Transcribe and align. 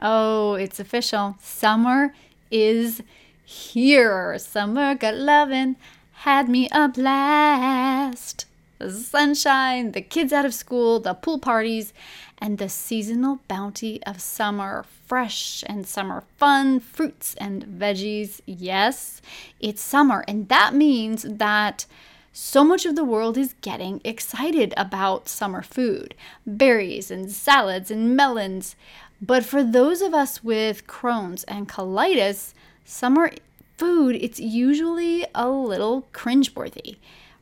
Oh, 0.00 0.54
it's 0.54 0.78
official. 0.78 1.36
Summer 1.40 2.14
is 2.50 3.02
here. 3.44 4.38
Summer 4.38 4.94
Gut 4.94 5.14
lovin', 5.14 5.76
had 6.12 6.48
me 6.48 6.68
a 6.72 6.88
blast. 6.88 8.46
The 8.78 8.90
sunshine, 8.90 9.92
the 9.92 10.02
kids 10.02 10.34
out 10.34 10.44
of 10.44 10.52
school, 10.52 11.00
the 11.00 11.14
pool 11.14 11.38
parties, 11.38 11.94
and 12.38 12.58
the 12.58 12.68
seasonal 12.68 13.40
bounty 13.48 14.02
of 14.04 14.20
summer. 14.20 14.84
Fresh 15.06 15.64
and 15.66 15.86
summer 15.86 16.24
fun, 16.36 16.80
fruits 16.80 17.34
and 17.36 17.64
veggies. 17.64 18.40
Yes, 18.44 19.22
it's 19.60 19.80
summer, 19.80 20.24
and 20.26 20.48
that 20.48 20.74
means 20.74 21.22
that 21.22 21.86
so 22.32 22.62
much 22.62 22.84
of 22.84 22.96
the 22.96 23.04
world 23.04 23.38
is 23.38 23.54
getting 23.62 24.00
excited 24.04 24.74
about 24.76 25.26
summer 25.26 25.62
food 25.62 26.14
berries 26.46 27.10
and 27.10 27.30
salads 27.30 27.90
and 27.90 28.14
melons. 28.14 28.76
But 29.20 29.44
for 29.44 29.64
those 29.64 30.02
of 30.02 30.14
us 30.14 30.44
with 30.44 30.86
Crohn's 30.86 31.44
and 31.44 31.68
colitis, 31.68 32.52
summer 32.84 33.30
food, 33.78 34.16
it's 34.16 34.40
usually 34.40 35.26
a 35.34 35.48
little 35.48 36.06
cringeworthy. 36.12 36.96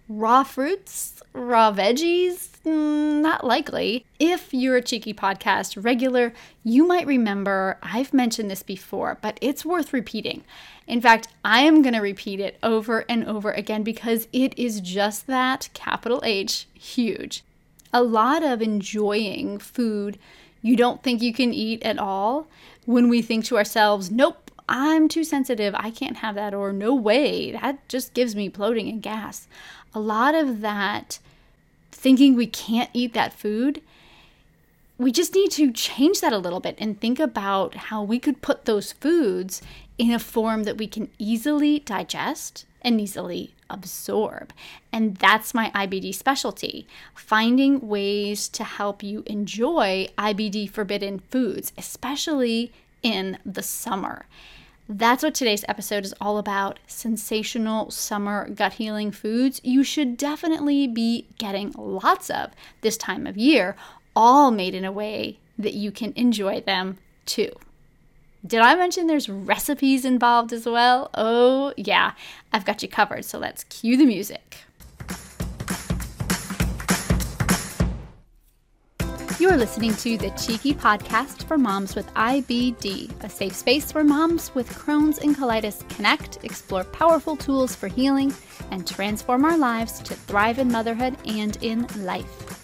Raw 0.08 0.44
fruits, 0.44 1.22
raw 1.32 1.72
veggies, 1.72 2.50
mm, 2.64 3.22
not 3.22 3.44
likely. 3.44 4.04
If 4.18 4.52
you're 4.52 4.76
a 4.76 4.82
Cheeky 4.82 5.14
Podcast 5.14 5.82
regular, 5.82 6.34
you 6.62 6.86
might 6.86 7.06
remember 7.06 7.78
I've 7.82 8.12
mentioned 8.12 8.50
this 8.50 8.62
before, 8.62 9.18
but 9.22 9.38
it's 9.40 9.64
worth 9.64 9.94
repeating. 9.94 10.44
In 10.86 11.00
fact, 11.00 11.28
I 11.44 11.60
am 11.60 11.80
going 11.80 11.94
to 11.94 12.00
repeat 12.00 12.38
it 12.38 12.58
over 12.62 13.06
and 13.08 13.24
over 13.24 13.50
again 13.50 13.82
because 13.82 14.28
it 14.32 14.56
is 14.58 14.80
just 14.80 15.26
that 15.26 15.70
capital 15.72 16.20
H 16.22 16.66
huge. 16.74 17.42
A 17.92 18.02
lot 18.02 18.42
of 18.42 18.60
enjoying 18.60 19.58
food 19.58 20.18
you 20.64 20.76
don't 20.76 21.02
think 21.02 21.20
you 21.20 21.34
can 21.34 21.52
eat 21.52 21.82
at 21.82 21.98
all 21.98 22.48
when 22.86 23.10
we 23.10 23.20
think 23.20 23.44
to 23.44 23.58
ourselves, 23.58 24.10
nope, 24.10 24.50
I'm 24.66 25.08
too 25.08 25.22
sensitive. 25.22 25.74
I 25.76 25.90
can't 25.90 26.16
have 26.16 26.36
that. 26.36 26.54
Or 26.54 26.72
no 26.72 26.94
way. 26.94 27.52
That 27.52 27.86
just 27.86 28.14
gives 28.14 28.34
me 28.34 28.48
bloating 28.48 28.88
and 28.88 29.02
gas. 29.02 29.46
A 29.92 30.00
lot 30.00 30.34
of 30.34 30.62
that 30.62 31.18
thinking 31.92 32.34
we 32.34 32.46
can't 32.46 32.88
eat 32.94 33.12
that 33.12 33.34
food, 33.34 33.82
we 34.96 35.12
just 35.12 35.34
need 35.34 35.50
to 35.50 35.70
change 35.70 36.22
that 36.22 36.32
a 36.32 36.38
little 36.38 36.60
bit 36.60 36.76
and 36.78 36.98
think 36.98 37.20
about 37.20 37.74
how 37.74 38.02
we 38.02 38.18
could 38.18 38.40
put 38.40 38.64
those 38.64 38.92
foods 38.92 39.60
in 39.98 40.12
a 40.12 40.18
form 40.18 40.64
that 40.64 40.78
we 40.78 40.86
can 40.86 41.10
easily 41.18 41.80
digest 41.80 42.64
and 42.80 43.02
easily 43.02 43.52
absorb. 43.70 44.52
And 44.92 45.16
that's 45.16 45.54
my 45.54 45.70
IBD 45.74 46.14
specialty 46.14 46.86
finding 47.14 47.88
ways 47.88 48.48
to 48.50 48.64
help 48.64 49.02
you 49.02 49.22
enjoy 49.26 50.08
IBD 50.18 50.70
forbidden 50.70 51.20
foods, 51.30 51.72
especially 51.76 52.72
in 53.02 53.38
the 53.44 53.62
summer. 53.62 54.26
That's 54.88 55.22
what 55.22 55.34
today's 55.34 55.64
episode 55.66 56.04
is 56.04 56.14
all 56.20 56.36
about 56.36 56.78
sensational 56.86 57.90
summer 57.90 58.50
gut 58.50 58.74
healing 58.74 59.12
foods 59.12 59.60
you 59.64 59.82
should 59.82 60.18
definitely 60.18 60.86
be 60.86 61.26
getting 61.38 61.72
lots 61.78 62.28
of 62.28 62.50
this 62.82 62.98
time 62.98 63.26
of 63.26 63.38
year, 63.38 63.76
all 64.14 64.50
made 64.50 64.74
in 64.74 64.84
a 64.84 64.92
way 64.92 65.38
that 65.58 65.72
you 65.72 65.90
can 65.90 66.12
enjoy 66.16 66.60
them 66.60 66.98
too. 67.24 67.50
Did 68.46 68.60
I 68.60 68.74
mention 68.74 69.06
there's 69.06 69.30
recipes 69.30 70.04
involved 70.04 70.52
as 70.52 70.66
well? 70.66 71.08
Oh, 71.14 71.72
yeah, 71.78 72.12
I've 72.52 72.66
got 72.66 72.82
you 72.82 72.88
covered. 72.88 73.24
So 73.24 73.38
let's 73.38 73.64
cue 73.64 73.96
the 73.96 74.04
music. 74.04 74.58
You're 79.40 79.56
listening 79.56 79.94
to 79.96 80.18
the 80.18 80.30
Cheeky 80.30 80.74
Podcast 80.74 81.48
for 81.48 81.56
Moms 81.56 81.94
with 81.94 82.06
IBD, 82.14 83.24
a 83.24 83.30
safe 83.30 83.54
space 83.54 83.94
where 83.94 84.04
moms 84.04 84.54
with 84.54 84.68
Crohn's 84.68 85.18
and 85.18 85.34
colitis 85.34 85.88
connect, 85.96 86.44
explore 86.44 86.84
powerful 86.84 87.36
tools 87.36 87.74
for 87.74 87.88
healing, 87.88 88.32
and 88.70 88.86
transform 88.86 89.46
our 89.46 89.56
lives 89.56 90.00
to 90.00 90.14
thrive 90.14 90.58
in 90.58 90.70
motherhood 90.70 91.16
and 91.26 91.56
in 91.62 91.86
life. 92.04 92.63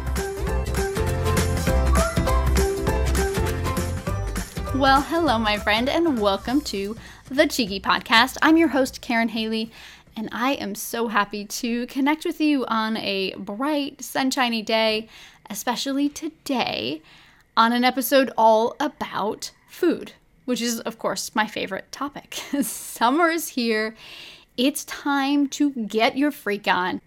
Well, 4.75 5.01
hello, 5.01 5.37
my 5.37 5.57
friend, 5.57 5.89
and 5.89 6.19
welcome 6.19 6.61
to 6.61 6.95
the 7.29 7.45
Cheeky 7.45 7.81
Podcast. 7.81 8.37
I'm 8.41 8.55
your 8.55 8.69
host, 8.69 9.01
Karyn 9.01 9.29
Haley, 9.29 9.69
and 10.15 10.29
I 10.31 10.53
am 10.53 10.75
so 10.75 11.09
happy 11.09 11.43
to 11.45 11.85
connect 11.87 12.23
with 12.23 12.39
you 12.39 12.65
on 12.67 12.95
a 12.97 13.35
bright, 13.37 14.01
sunshiny 14.01 14.61
day, 14.61 15.09
especially 15.49 16.07
today, 16.07 17.01
on 17.55 17.73
an 17.73 17.83
episode 17.83 18.31
all 18.37 18.75
about 18.79 19.51
food, 19.67 20.13
which 20.45 20.61
is, 20.61 20.79
of 20.79 20.97
course, 20.97 21.35
my 21.35 21.47
favorite 21.47 21.91
topic. 21.91 22.33
Summer 22.61 23.29
is 23.29 23.49
here. 23.49 23.93
It's 24.55 24.85
time 24.85 25.47
to 25.49 25.71
get 25.71 26.17
your 26.17 26.31
freak 26.31 26.67
on. 26.67 27.01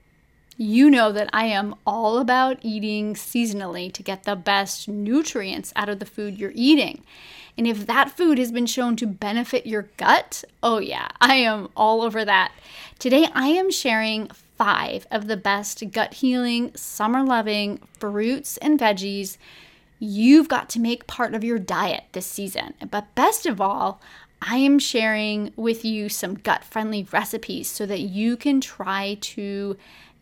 You 0.57 0.91
know 0.91 1.11
that 1.11 1.31
I 1.33 1.47
am 1.47 1.75
all 1.87 2.19
about 2.19 2.59
eating 2.63 3.15
seasonally 3.15 3.93
to 3.95 4.03
get 4.03 4.23
the 4.23 4.37
best 4.37 4.87
nutrients 4.87 5.73
out 5.75 5.89
of 5.89 5.99
the 5.99 6.07
food 6.07 6.39
you're 6.39 6.53
eating. 6.55 7.03
And 7.57 7.67
if 7.67 7.87
that 7.87 8.11
food 8.11 8.39
has 8.39 8.51
been 8.51 8.67
shown 8.67 8.97
to 8.97 9.07
benefit 9.07 9.67
your 9.67 9.89
gut, 9.97 10.45
oh 10.63 10.79
yeah, 10.79 11.09
I 11.21 11.37
am 11.37 11.69
all 11.77 12.03
over 12.03 12.25
that. 12.25 12.53
Today 12.99 13.29
I 13.33 13.49
am 13.49 13.71
sharing 13.71 14.29
five 14.29 15.07
of 15.11 15.27
the 15.27 15.37
best 15.37 15.83
gut 15.93 16.15
healing, 16.15 16.73
summer 16.75 17.23
loving 17.23 17.79
fruits 17.99 18.57
and 18.59 18.79
veggies 18.79 19.37
you've 19.99 20.49
got 20.49 20.69
to 20.71 20.81
make 20.81 21.07
part 21.07 21.35
of 21.35 21.45
your 21.45 21.59
diet 21.59 22.05
this 22.13 22.27
season. 22.27 22.75
But 22.91 23.15
best 23.15 23.47
of 23.47 23.61
all, 23.61 24.01
I 24.43 24.57
am 24.57 24.79
sharing 24.79 25.53
with 25.57 25.85
you 25.85 26.09
some 26.09 26.35
gut 26.35 26.65
friendly 26.65 27.07
recipes 27.11 27.71
so 27.71 27.87
that 27.87 28.01
you 28.01 28.37
can 28.37 28.61
try 28.61 29.17
to 29.21 29.77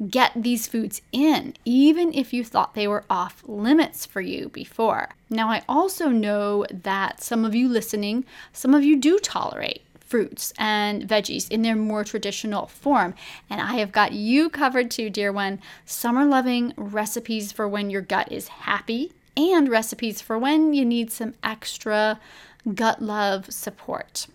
get 0.08 0.32
these 0.34 0.66
foods 0.66 1.02
in, 1.12 1.54
even 1.64 2.12
if 2.12 2.32
you 2.32 2.44
thought 2.44 2.74
they 2.74 2.88
were 2.88 3.04
off 3.08 3.42
limits 3.46 4.04
for 4.06 4.20
you 4.20 4.48
before. 4.48 5.10
Now, 5.30 5.48
I 5.48 5.62
also 5.68 6.08
know 6.08 6.66
that 6.70 7.22
some 7.22 7.44
of 7.44 7.54
you 7.54 7.68
listening, 7.68 8.24
some 8.52 8.74
of 8.74 8.84
you 8.84 8.98
do 8.98 9.18
tolerate 9.18 9.82
fruits 10.12 10.52
and 10.58 11.08
veggies 11.08 11.50
in 11.50 11.62
their 11.62 11.74
more 11.74 12.04
traditional 12.04 12.66
form. 12.66 13.14
And 13.48 13.62
I 13.62 13.76
have 13.76 13.92
got 13.92 14.12
you 14.12 14.50
covered 14.50 14.90
too, 14.90 15.08
dear 15.08 15.32
one. 15.32 15.58
Summer 15.86 16.26
loving 16.26 16.74
recipes 16.76 17.50
for 17.50 17.66
when 17.66 17.88
your 17.88 18.02
gut 18.02 18.30
is 18.30 18.48
happy 18.48 19.12
and 19.36 19.70
recipes 19.70 20.20
for 20.20 20.38
when 20.38 20.74
you 20.74 20.84
need 20.84 21.10
some 21.10 21.32
extra 21.42 22.20
gut 22.74 23.00
love 23.00 23.50
support. 23.50 24.26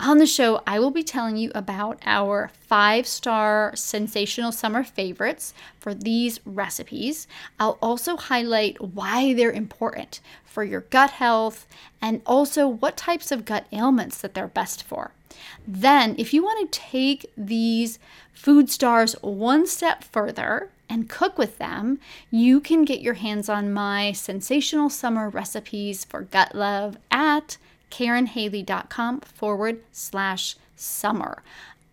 On 0.00 0.18
the 0.18 0.26
show, 0.26 0.62
I 0.64 0.78
will 0.78 0.92
be 0.92 1.02
telling 1.02 1.36
you 1.36 1.50
about 1.56 2.00
our 2.06 2.52
five 2.60 3.04
star 3.06 3.72
sensational 3.74 4.52
summer 4.52 4.84
favorites 4.84 5.52
for 5.80 5.92
these 5.92 6.38
recipes. 6.46 7.26
I'll 7.58 7.78
also 7.82 8.16
highlight 8.16 8.80
why 8.80 9.34
they're 9.34 9.50
important 9.50 10.20
for 10.44 10.62
your 10.62 10.82
gut 10.82 11.10
health 11.10 11.66
and 12.00 12.22
also 12.24 12.68
what 12.68 12.96
types 12.96 13.32
of 13.32 13.44
gut 13.44 13.66
ailments 13.72 14.18
that 14.18 14.34
they're 14.34 14.46
best 14.46 14.84
for. 14.84 15.10
Then, 15.66 16.14
if 16.16 16.32
you 16.32 16.44
want 16.44 16.72
to 16.72 16.78
take 16.80 17.30
these 17.36 17.98
food 18.32 18.70
stars 18.70 19.14
one 19.20 19.66
step 19.66 20.04
further, 20.04 20.70
and 20.88 21.08
cook 21.08 21.36
with 21.36 21.58
them, 21.58 21.98
you 22.30 22.60
can 22.60 22.84
get 22.84 23.02
your 23.02 23.14
hands 23.14 23.48
on 23.48 23.72
my 23.72 24.12
sensational 24.12 24.88
summer 24.88 25.28
recipes 25.28 26.04
for 26.04 26.22
gut 26.22 26.54
love 26.54 26.96
at 27.10 27.58
karynhaley.com 27.90 29.20
forward 29.20 29.80
slash 29.92 30.56
summer. 30.76 31.42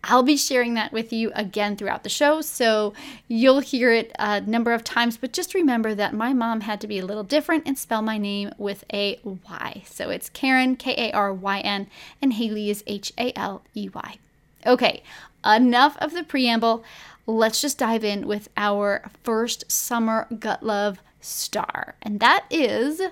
I'll 0.08 0.22
be 0.22 0.36
sharing 0.36 0.74
that 0.74 0.92
with 0.92 1.12
you 1.12 1.32
again 1.34 1.76
throughout 1.76 2.04
the 2.04 2.08
show, 2.08 2.40
so 2.40 2.94
you'll 3.26 3.58
hear 3.58 3.90
it 3.90 4.12
a 4.18 4.40
number 4.40 4.72
of 4.72 4.84
times. 4.84 5.16
But 5.16 5.32
just 5.32 5.52
remember 5.52 5.96
that 5.96 6.14
my 6.14 6.32
mom 6.32 6.60
had 6.60 6.80
to 6.82 6.86
be 6.86 7.00
a 7.00 7.04
little 7.04 7.24
different 7.24 7.64
and 7.66 7.76
spell 7.76 8.02
my 8.02 8.16
name 8.16 8.52
with 8.56 8.84
a 8.92 9.18
Y. 9.24 9.82
So 9.84 10.10
it's 10.10 10.30
Karyn, 10.30 10.78
K 10.78 10.94
A 10.96 11.12
R 11.12 11.32
Y 11.32 11.58
N, 11.58 11.88
and 12.22 12.34
Haley 12.34 12.70
is 12.70 12.84
H 12.86 13.12
A 13.18 13.36
L 13.36 13.62
E 13.74 13.88
Y. 13.92 14.16
Okay, 14.64 15.02
enough 15.44 15.96
of 15.98 16.12
the 16.12 16.22
preamble. 16.22 16.84
Let's 17.26 17.60
just 17.60 17.78
dive 17.78 18.04
in 18.04 18.28
with 18.28 18.48
our 18.56 19.10
first 19.24 19.70
summer 19.70 20.28
gut 20.38 20.62
love 20.62 21.00
star, 21.20 21.96
and 22.00 22.20
that 22.20 22.44
is 22.48 23.02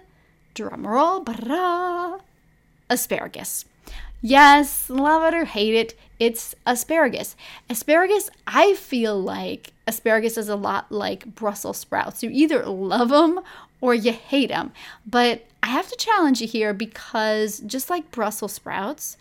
drumroll, 0.55 1.25
asparagus. 2.91 3.65
Yes, 4.21 4.89
love 4.89 5.23
it 5.23 5.37
or 5.37 5.45
hate 5.45 5.75
it, 5.75 5.99
it's 6.19 6.55
asparagus. 6.67 7.37
Asparagus, 7.69 8.31
I 8.47 8.75
feel 8.75 9.21
like 9.21 9.73
asparagus 9.87 10.39
is 10.39 10.49
a 10.49 10.57
lot 10.57 10.91
like 10.91 11.35
Brussels 11.35 11.79
sprouts. 11.79 12.23
You 12.23 12.31
either 12.33 12.65
love 12.65 13.11
them 13.11 13.41
or 13.81 13.95
you 13.95 14.13
hate 14.13 14.49
them. 14.49 14.73
But 15.07 15.45
I 15.63 15.67
have 15.69 15.89
to 15.89 15.97
challenge 15.97 16.41
you 16.41 16.47
here 16.47 16.73
because 16.73 17.61
just 17.61 17.91
like 17.91 18.11
Brussels 18.11 18.55
sprouts, 18.55 19.17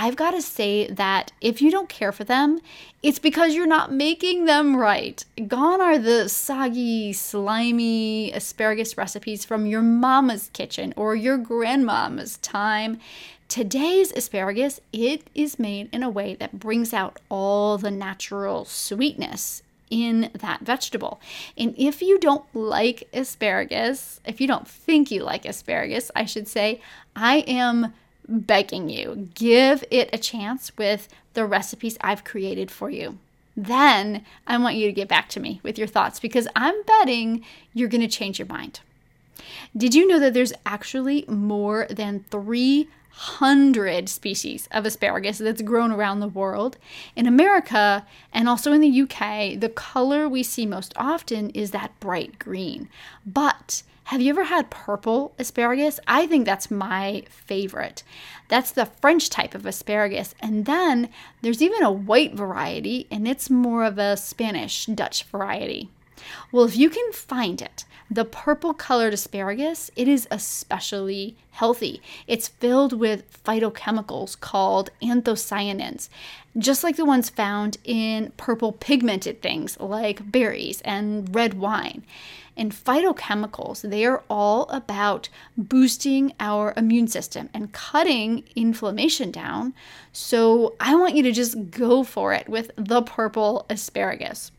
I've 0.00 0.14
got 0.14 0.30
to 0.30 0.40
say 0.40 0.86
that 0.86 1.32
if 1.40 1.60
you 1.60 1.72
don't 1.72 1.88
care 1.88 2.12
for 2.12 2.22
them, 2.22 2.60
it's 3.02 3.18
because 3.18 3.56
you're 3.56 3.66
not 3.66 3.92
making 3.92 4.44
them 4.44 4.76
right. 4.76 5.24
Gone 5.48 5.80
are 5.80 5.98
the 5.98 6.28
soggy, 6.28 7.12
slimy 7.12 8.32
asparagus 8.32 8.96
recipes 8.96 9.44
from 9.44 9.66
your 9.66 9.82
mama's 9.82 10.50
kitchen 10.52 10.94
or 10.96 11.16
your 11.16 11.36
grandmama's 11.36 12.36
time. 12.36 13.00
Today's 13.48 14.12
asparagus, 14.12 14.80
it 14.92 15.26
is 15.34 15.58
made 15.58 15.88
in 15.92 16.04
a 16.04 16.10
way 16.10 16.36
that 16.36 16.60
brings 16.60 16.92
out 16.94 17.18
all 17.28 17.76
the 17.76 17.90
natural 17.90 18.64
sweetness 18.66 19.64
in 19.90 20.30
that 20.32 20.60
vegetable. 20.60 21.20
And 21.56 21.74
if 21.76 22.02
you 22.02 22.20
don't 22.20 22.44
like 22.54 23.08
asparagus, 23.12 24.20
if 24.24 24.40
you 24.40 24.46
don't 24.46 24.68
think 24.68 25.10
you 25.10 25.24
like 25.24 25.44
asparagus, 25.44 26.12
I 26.14 26.24
should 26.24 26.46
say, 26.46 26.80
I 27.16 27.38
am 27.48 27.94
begging 28.28 28.88
you, 28.88 29.30
give 29.34 29.84
it 29.90 30.10
a 30.12 30.18
chance 30.18 30.76
with 30.76 31.08
the 31.34 31.46
recipes 31.46 31.96
I've 32.00 32.24
created 32.24 32.70
for 32.70 32.90
you. 32.90 33.18
Then 33.56 34.24
I 34.46 34.56
want 34.58 34.76
you 34.76 34.86
to 34.86 34.92
get 34.92 35.08
back 35.08 35.28
to 35.30 35.40
me 35.40 35.60
with 35.64 35.78
your 35.78 35.88
thoughts 35.88 36.20
because 36.20 36.46
I'm 36.54 36.80
betting 36.84 37.44
you're 37.72 37.88
going 37.88 38.02
to 38.02 38.08
change 38.08 38.38
your 38.38 38.46
mind. 38.46 38.80
Did 39.76 39.94
you 39.94 40.06
know 40.06 40.18
that 40.20 40.34
there's 40.34 40.52
actually 40.64 41.24
more 41.26 41.86
than 41.90 42.24
300 42.30 44.08
species 44.08 44.68
of 44.70 44.86
asparagus 44.86 45.38
that's 45.38 45.62
grown 45.62 45.90
around 45.90 46.20
the 46.20 46.28
world? 46.28 46.76
In 47.16 47.26
America 47.26 48.06
and 48.32 48.48
also 48.48 48.72
in 48.72 48.80
the 48.80 49.02
UK, 49.02 49.58
the 49.58 49.72
color 49.74 50.28
we 50.28 50.42
see 50.42 50.66
most 50.66 50.92
often 50.96 51.50
is 51.50 51.72
that 51.72 51.98
bright 51.98 52.38
green. 52.38 52.88
But 53.26 53.82
have 54.08 54.22
you 54.22 54.30
ever 54.30 54.44
had 54.44 54.70
purple 54.70 55.34
asparagus? 55.38 56.00
I 56.06 56.26
think 56.26 56.46
that's 56.46 56.70
my 56.70 57.24
favorite. 57.28 58.02
That's 58.48 58.70
the 58.70 58.86
French 58.86 59.28
type 59.28 59.54
of 59.54 59.66
asparagus. 59.66 60.34
And 60.40 60.64
then 60.64 61.10
there's 61.42 61.60
even 61.60 61.82
a 61.82 61.92
white 61.92 62.32
variety, 62.32 63.06
and 63.10 63.28
it's 63.28 63.50
more 63.50 63.84
of 63.84 63.98
a 63.98 64.16
Spanish 64.16 64.86
Dutch 64.86 65.24
variety. 65.24 65.90
Well, 66.52 66.64
if 66.64 66.76
you 66.76 66.90
can 66.90 67.12
find 67.12 67.60
it, 67.60 67.84
the 68.10 68.24
purple 68.24 68.72
colored 68.72 69.12
asparagus, 69.12 69.90
it 69.94 70.08
is 70.08 70.26
especially 70.30 71.36
healthy. 71.50 72.00
It's 72.26 72.48
filled 72.48 72.94
with 72.94 73.42
phytochemicals 73.44 74.38
called 74.40 74.90
anthocyanins, 75.02 76.08
just 76.56 76.82
like 76.82 76.96
the 76.96 77.04
ones 77.04 77.28
found 77.28 77.76
in 77.84 78.32
purple 78.38 78.72
pigmented 78.72 79.42
things 79.42 79.78
like 79.78 80.32
berries 80.32 80.80
and 80.82 81.34
red 81.34 81.54
wine. 81.54 82.04
And 82.56 82.72
phytochemicals, 82.72 83.88
they 83.88 84.04
are 84.04 84.24
all 84.28 84.64
about 84.70 85.28
boosting 85.56 86.32
our 86.40 86.74
immune 86.76 87.06
system 87.06 87.50
and 87.54 87.72
cutting 87.72 88.42
inflammation 88.56 89.30
down. 89.30 89.74
So 90.12 90.74
I 90.80 90.96
want 90.96 91.14
you 91.14 91.22
to 91.24 91.32
just 91.32 91.70
go 91.70 92.02
for 92.02 92.32
it 92.32 92.48
with 92.48 92.70
the 92.74 93.02
purple 93.02 93.66
asparagus. 93.68 94.50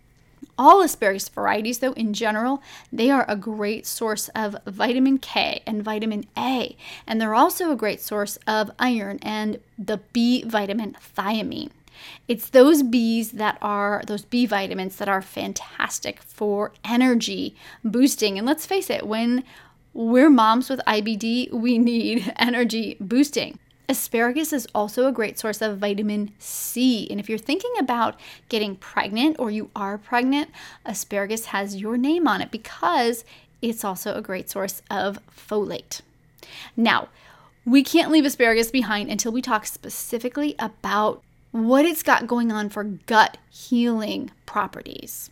All 0.57 0.81
asparagus 0.81 1.29
varieties, 1.29 1.79
though, 1.79 1.93
in 1.93 2.13
general, 2.13 2.61
they 2.91 3.09
are 3.09 3.25
a 3.27 3.35
great 3.35 3.85
source 3.85 4.29
of 4.29 4.57
vitamin 4.65 5.17
K 5.17 5.61
and 5.65 5.83
vitamin 5.83 6.25
A, 6.37 6.75
and 7.07 7.19
they're 7.19 7.35
also 7.35 7.71
a 7.71 7.77
great 7.77 8.01
source 8.01 8.37
of 8.45 8.71
iron 8.77 9.19
and 9.21 9.59
the 9.77 10.01
B 10.11 10.43
vitamin 10.43 10.97
thiamine. 11.15 11.71
It's 12.27 12.49
those 12.49 12.83
Bs 12.83 13.31
that 13.31 13.57
are, 13.61 14.03
those 14.05 14.23
B 14.23 14.45
vitamins 14.45 14.97
that 14.97 15.09
are 15.09 15.21
fantastic 15.21 16.21
for 16.21 16.73
energy 16.83 17.55
boosting. 17.83 18.37
And 18.37 18.47
let's 18.47 18.65
face 18.65 18.89
it, 18.89 19.07
when 19.07 19.43
we're 19.93 20.29
moms 20.29 20.69
with 20.69 20.79
IBD, 20.87 21.51
we 21.51 21.77
need 21.77 22.31
energy 22.37 22.97
boosting. 22.99 23.59
Asparagus 23.89 24.53
is 24.53 24.67
also 24.75 25.07
a 25.07 25.11
great 25.11 25.39
source 25.39 25.63
of 25.63 25.79
vitamin 25.79 26.31
C. 26.37 27.07
And 27.09 27.19
if 27.19 27.27
you're 27.27 27.39
thinking 27.39 27.73
about 27.79 28.19
getting 28.47 28.75
pregnant 28.75 29.37
or 29.39 29.49
you 29.49 29.71
are 29.75 29.97
pregnant, 29.97 30.51
asparagus 30.85 31.45
has 31.45 31.77
your 31.77 31.97
name 31.97 32.27
on 32.27 32.39
it 32.39 32.51
because 32.51 33.25
it's 33.63 33.83
also 33.83 34.13
a 34.13 34.21
great 34.21 34.47
source 34.47 34.83
of 34.91 35.17
folate. 35.35 36.01
Now, 36.77 37.09
we 37.65 37.83
can't 37.83 38.11
leave 38.11 38.25
asparagus 38.25 38.69
behind 38.69 39.09
until 39.09 39.31
we 39.31 39.41
talk 39.41 39.65
specifically 39.65 40.55
about 40.59 41.23
what 41.51 41.83
it's 41.83 42.03
got 42.03 42.27
going 42.27 42.51
on 42.51 42.69
for 42.69 42.83
gut 42.83 43.37
healing 43.49 44.29
properties. 44.45 45.31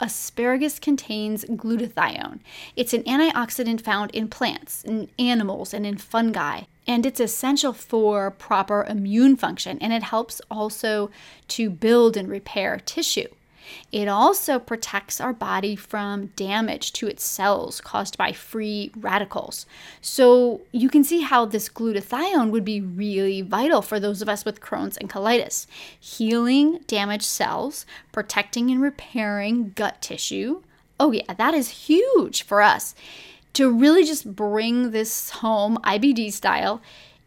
Asparagus 0.00 0.78
contains 0.78 1.44
glutathione. 1.44 2.40
It's 2.76 2.92
an 2.92 3.02
antioxidant 3.04 3.80
found 3.80 4.10
in 4.12 4.28
plants, 4.28 4.82
in 4.84 5.10
animals, 5.18 5.72
and 5.74 5.86
in 5.86 5.98
fungi. 5.98 6.62
And 6.86 7.06
it's 7.06 7.20
essential 7.20 7.72
for 7.72 8.30
proper 8.30 8.84
immune 8.84 9.36
function, 9.36 9.78
and 9.80 9.92
it 9.92 10.02
helps 10.02 10.40
also 10.50 11.10
to 11.48 11.70
build 11.70 12.16
and 12.16 12.28
repair 12.28 12.80
tissue. 12.84 13.28
It 13.92 14.08
also 14.08 14.58
protects 14.58 15.20
our 15.20 15.32
body 15.32 15.76
from 15.76 16.26
damage 16.36 16.92
to 16.94 17.06
its 17.06 17.24
cells 17.24 17.80
caused 17.80 18.18
by 18.18 18.32
free 18.32 18.90
radicals. 18.96 19.66
So 20.00 20.62
you 20.72 20.88
can 20.88 21.04
see 21.04 21.20
how 21.20 21.44
this 21.44 21.68
glutathione 21.68 22.50
would 22.50 22.64
be 22.64 22.80
really 22.80 23.42
vital 23.42 23.82
for 23.82 23.98
those 24.00 24.22
of 24.22 24.28
us 24.28 24.44
with 24.44 24.60
Crohn's 24.60 24.96
and 24.96 25.10
colitis. 25.10 25.66
Healing 25.98 26.80
damaged 26.86 27.24
cells, 27.24 27.86
protecting 28.12 28.70
and 28.70 28.80
repairing 28.82 29.72
gut 29.74 30.00
tissue. 30.02 30.62
Oh, 30.98 31.12
yeah, 31.12 31.32
that 31.34 31.54
is 31.54 31.86
huge 31.88 32.42
for 32.42 32.62
us. 32.62 32.94
To 33.54 33.70
really 33.70 34.04
just 34.04 34.34
bring 34.34 34.90
this 34.90 35.30
home, 35.30 35.78
IBD 35.84 36.32
style, 36.32 36.82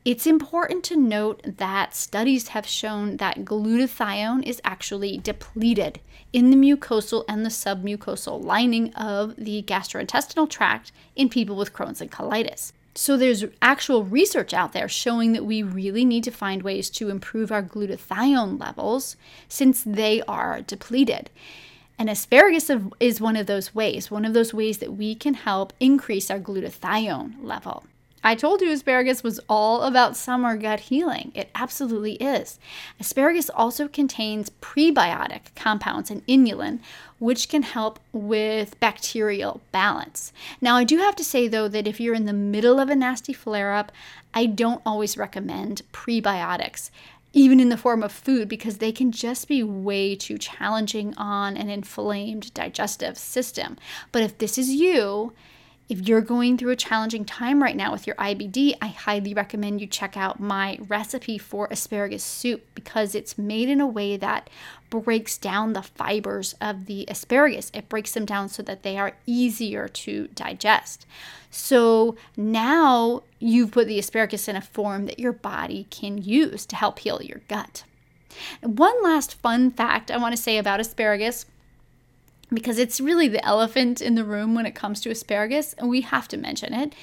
it's 0.08 0.26
important 0.26 0.86
to 0.86 0.96
note 0.96 1.42
that 1.58 1.94
studies 1.94 2.48
have 2.48 2.66
shown 2.66 3.18
that 3.18 3.40
glutathione 3.40 4.42
is 4.42 4.62
actually 4.64 5.18
depleted 5.18 6.00
in 6.32 6.50
the 6.50 6.56
mucosal 6.56 7.26
and 7.28 7.44
the 7.44 7.50
submucosal 7.50 8.42
lining 8.42 8.94
of 8.94 9.36
the 9.36 9.62
gastrointestinal 9.64 10.50
tract 10.50 10.94
in 11.18 11.28
people 11.28 11.58
with 11.58 11.74
Crohn's 11.74 12.00
and 12.00 12.10
colitis. 12.10 12.72
So 12.96 13.18
there's 13.18 13.44
actual 13.62 14.06
research 14.06 14.54
out 14.54 14.72
there 14.72 14.88
showing 14.88 15.34
that 15.34 15.44
we 15.44 15.62
really 15.62 16.06
need 16.06 16.24
to 16.24 16.32
find 16.32 16.64
ways 16.64 16.90
to 16.92 17.10
improve 17.10 17.52
our 17.52 17.62
glutathione 17.62 18.62
levels 18.62 19.18
since 19.50 19.84
they 19.84 20.22
are 20.22 20.62
depleted. 20.62 21.30
And 22.00 22.10
asparagus 22.10 22.72
is 23.02 23.20
one 23.20 23.36
of 23.36 23.48
those 23.48 23.76
ways, 23.76 24.10
one 24.10 24.24
of 24.24 24.34
those 24.34 24.54
ways 24.54 24.78
that 24.78 24.94
we 24.94 25.16
can 25.16 25.34
help 25.34 25.74
increase 25.82 26.32
our 26.32 26.40
glutathione 26.40 27.44
level. 27.44 27.84
I 28.24 28.36
told 28.36 28.62
you 28.62 28.72
asparagus 28.72 29.24
was 29.24 29.40
all 29.48 29.84
about 29.84 30.18
summer 30.18 30.58
gut 30.58 30.82
healing. 30.82 31.32
It 31.36 31.50
absolutely 31.56 32.14
is. 32.14 32.60
Asparagus 33.00 33.50
also 33.50 33.88
contains 33.88 34.52
prebiotic 34.62 35.56
compounds 35.56 36.10
and 36.10 36.26
inulin, 36.28 36.80
which 37.20 37.48
can 37.48 37.64
help 37.64 38.00
with 38.12 38.80
bacterial 38.80 39.62
balance. 39.72 40.34
Now, 40.60 40.76
I 40.76 40.84
do 40.84 40.98
have 40.98 41.16
to 41.18 41.24
say 41.24 41.48
though 41.48 41.68
that 41.68 41.88
if 41.88 42.00
you're 42.00 42.16
in 42.16 42.26
the 42.26 42.34
middle 42.34 42.80
of 42.80 42.90
a 42.90 42.96
nasty 42.96 43.34
flare 43.34 43.74
up, 43.74 43.92
I 44.34 44.46
don't 44.46 44.82
always 44.86 45.18
recommend 45.18 45.84
prebiotics 45.94 46.90
even 47.34 47.60
in 47.60 47.70
the 47.70 47.78
form 47.78 48.02
of 48.02 48.12
food, 48.12 48.50
because 48.50 48.78
they 48.78 48.92
can 48.92 49.12
just 49.12 49.48
be 49.48 49.62
way 49.62 50.16
too 50.16 50.40
challenging 50.40 51.14
on 51.18 51.56
an 51.56 51.70
inflamed 51.70 52.52
digestive 52.54 53.16
system. 53.16 53.78
But 54.12 54.24
if 54.24 54.40
this 54.40 54.58
is 54.58 54.70
you, 54.70 55.34
if 55.90 56.08
you're 56.08 56.22
going 56.22 56.58
through 56.58 56.72
a 56.72 56.76
challenging 56.76 57.24
time 57.24 57.64
right 57.64 57.76
now 57.76 57.92
with 57.92 58.06
your 58.06 58.16
IBD, 58.18 58.76
I 58.82 58.88
highly 58.88 59.34
recommend 59.34 59.80
you 59.80 59.88
check 59.88 60.18
out 60.18 60.40
my 60.40 60.78
recipe 60.88 61.38
for 61.38 61.68
asparagus 61.72 62.24
soup 62.24 62.66
because 62.76 63.16
it's 63.16 63.38
made 63.38 63.70
in 63.70 63.80
a 63.80 63.88
way 63.88 64.18
that 64.18 64.50
breaks 64.90 65.38
down 65.38 65.74
the 65.74 65.82
fibers 65.82 66.56
of 66.60 66.88
the 66.88 67.06
asparagus. 67.08 67.72
It 67.74 67.88
breaks 67.88 68.12
them 68.12 68.26
down 68.26 68.50
so 68.50 68.62
that 68.64 68.84
they 68.84 68.98
are 68.98 69.16
easier 69.26 69.88
to 69.88 70.28
digest. 70.36 71.06
So 71.50 72.18
now 72.36 73.24
you've 73.40 73.72
put 73.72 73.88
the 73.88 74.00
asparagus 74.00 74.50
in 74.50 74.58
a 74.58 74.62
form 74.62 75.06
that 75.06 75.20
your 75.20 75.34
body 75.34 75.88
can 75.90 76.18
use 76.18 76.66
to 76.66 76.76
help 76.76 77.00
heal 77.00 77.22
your 77.22 77.42
gut. 77.48 77.84
One 78.62 79.02
last 79.04 79.36
fun 79.36 79.72
fact 79.72 80.12
I 80.12 80.18
want 80.18 80.36
to 80.36 80.42
say 80.42 80.58
about 80.58 80.82
asparagus 80.82 81.46
because 82.54 82.80
it's 82.80 83.02
really 83.02 83.28
the 83.28 83.44
elephant 83.46 84.02
in 84.02 84.16
the 84.16 84.24
room 84.24 84.56
when 84.56 84.66
it 84.66 84.76
comes 84.76 85.02
to 85.02 85.10
asparagus, 85.10 85.74
and 85.74 85.90
we 85.90 86.02
have 86.02 86.28
to 86.30 86.38
mention 86.38 86.74
it. 86.74 86.94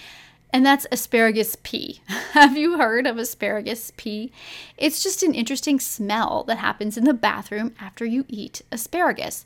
And 0.51 0.65
that's 0.65 0.87
asparagus 0.93 1.57
pee. 1.63 2.01
have 2.33 2.57
you 2.57 2.79
heard 2.79 3.07
of 3.07 3.19
asparagus 3.19 3.93
pee? 3.97 4.31
It's 4.79 5.03
just 5.03 5.23
an 5.23 5.35
interesting 5.35 5.81
smell 5.81 6.45
that 6.45 6.59
happens 6.59 6.97
in 6.97 7.05
the 7.05 7.13
bathroom 7.13 7.75
after 7.81 8.05
you 8.05 8.25
eat 8.29 8.63
asparagus. 8.71 9.45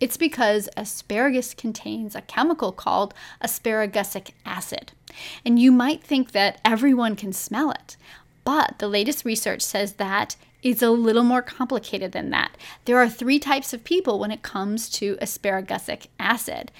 It's 0.00 0.16
because 0.16 0.70
asparagus 0.78 1.52
contains 1.52 2.14
a 2.14 2.22
chemical 2.22 2.72
called 2.72 3.12
asparagusic 3.44 4.30
acid. 4.46 4.92
And 5.44 5.58
you 5.58 5.70
might 5.70 6.02
think 6.02 6.32
that 6.32 6.58
everyone 6.64 7.16
can 7.16 7.34
smell 7.34 7.70
it, 7.70 7.98
But 8.42 8.78
the 8.78 8.88
latest 8.88 9.26
research 9.26 9.60
says 9.60 9.94
that 9.94 10.36
it's 10.62 10.82
a 10.82 10.90
little 10.90 11.22
more 11.22 11.42
complicated 11.42 12.12
than 12.12 12.30
that. 12.30 12.56
There 12.84 12.98
are 12.98 13.08
three 13.08 13.38
types 13.38 13.72
of 13.72 13.84
people 13.84 14.18
when 14.18 14.30
it 14.30 14.42
comes 14.42 14.88
to 14.90 15.16
asparagusic 15.16 16.06
acid. 16.18 16.70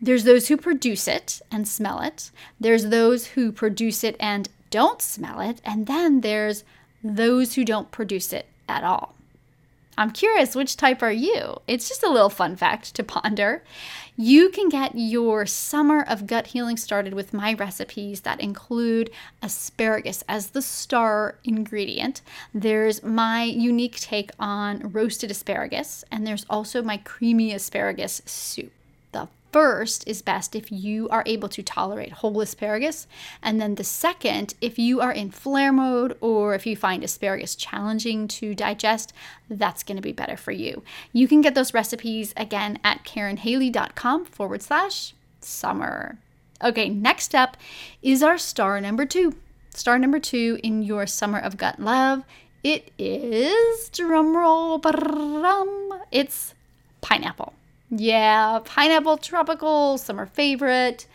There's 0.00 0.24
those 0.24 0.48
who 0.48 0.56
produce 0.56 1.06
it 1.06 1.40
and 1.50 1.66
smell 1.66 2.00
it. 2.00 2.30
There's 2.60 2.86
those 2.86 3.28
who 3.28 3.52
produce 3.52 4.02
it 4.02 4.16
and 4.18 4.48
don't 4.70 5.00
smell 5.00 5.40
it. 5.40 5.60
And 5.64 5.86
then 5.86 6.22
there's 6.22 6.64
those 7.04 7.54
who 7.54 7.64
don't 7.64 7.90
produce 7.90 8.32
it 8.32 8.46
at 8.68 8.84
all. 8.84 9.14
I'm 9.98 10.10
curious, 10.10 10.54
which 10.54 10.76
type 10.76 11.02
are 11.02 11.12
you? 11.12 11.60
It's 11.66 11.88
just 11.88 12.02
a 12.02 12.10
little 12.10 12.30
fun 12.30 12.56
fact 12.56 12.94
to 12.94 13.04
ponder. 13.04 13.62
You 14.16 14.48
can 14.48 14.68
get 14.68 14.92
your 14.94 15.44
summer 15.44 16.02
of 16.02 16.26
gut 16.26 16.48
healing 16.48 16.76
started 16.76 17.12
with 17.12 17.34
my 17.34 17.54
recipes 17.54 18.22
that 18.22 18.40
include 18.40 19.10
asparagus 19.42 20.24
as 20.28 20.50
the 20.50 20.62
star 20.62 21.38
ingredient. 21.44 22.22
There's 22.54 23.02
my 23.02 23.44
unique 23.44 24.00
take 24.00 24.30
on 24.38 24.92
roasted 24.92 25.30
asparagus, 25.30 26.04
and 26.10 26.26
there's 26.26 26.46
also 26.48 26.82
my 26.82 26.96
creamy 26.96 27.52
asparagus 27.52 28.22
soup 28.24 28.72
first 29.52 30.08
is 30.08 30.22
best 30.22 30.56
if 30.56 30.72
you 30.72 31.08
are 31.10 31.22
able 31.26 31.48
to 31.50 31.62
tolerate 31.62 32.12
whole 32.12 32.40
asparagus. 32.40 33.06
And 33.42 33.60
then 33.60 33.76
the 33.76 33.84
second, 33.84 34.54
if 34.60 34.78
you 34.78 35.00
are 35.00 35.12
in 35.12 35.30
flare 35.30 35.72
mode 35.72 36.16
or 36.20 36.54
if 36.54 36.66
you 36.66 36.74
find 36.74 37.04
asparagus 37.04 37.54
challenging 37.54 38.26
to 38.28 38.54
digest, 38.54 39.12
that's 39.48 39.82
going 39.82 39.96
to 39.96 40.02
be 40.02 40.12
better 40.12 40.36
for 40.36 40.52
you. 40.52 40.82
You 41.12 41.28
can 41.28 41.42
get 41.42 41.54
those 41.54 41.74
recipes 41.74 42.32
again 42.36 42.78
at 42.82 43.04
karynhaley.com 43.04 44.24
forward 44.24 44.62
slash 44.62 45.14
summer. 45.40 46.18
Okay, 46.64 46.88
next 46.88 47.34
up 47.34 47.56
is 48.02 48.22
our 48.22 48.38
star 48.38 48.80
number 48.80 49.04
two. 49.04 49.34
Star 49.74 49.98
number 49.98 50.18
two 50.18 50.58
in 50.62 50.82
your 50.82 51.06
summer 51.06 51.38
of 51.38 51.56
gut 51.56 51.78
love. 51.78 52.24
It 52.62 52.92
is 52.98 53.90
drumroll, 53.90 54.80
it's 56.12 56.54
pineapple. 57.00 57.54
Yeah, 57.94 58.60
pineapple 58.64 59.18
tropical, 59.18 59.98
summer 59.98 60.24
favorite, 60.24 61.06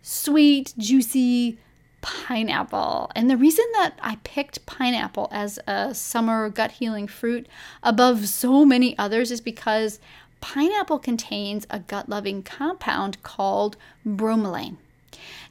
sweet, 0.00 0.72
juicy 0.78 1.58
pineapple. 2.00 3.10
And 3.14 3.28
the 3.28 3.36
reason 3.36 3.66
that 3.74 3.98
I 4.00 4.16
picked 4.24 4.64
pineapple 4.64 5.28
as 5.30 5.58
a 5.66 5.94
summer 5.94 6.48
gut 6.48 6.72
healing 6.72 7.08
fruit 7.08 7.46
above 7.82 8.26
so 8.26 8.64
many 8.64 8.96
others 8.96 9.30
is 9.30 9.42
because 9.42 10.00
pineapple 10.40 10.98
contains 10.98 11.66
a 11.68 11.80
gut 11.80 12.08
loving 12.08 12.42
compound 12.42 13.22
called 13.22 13.76
bromelain. 14.06 14.78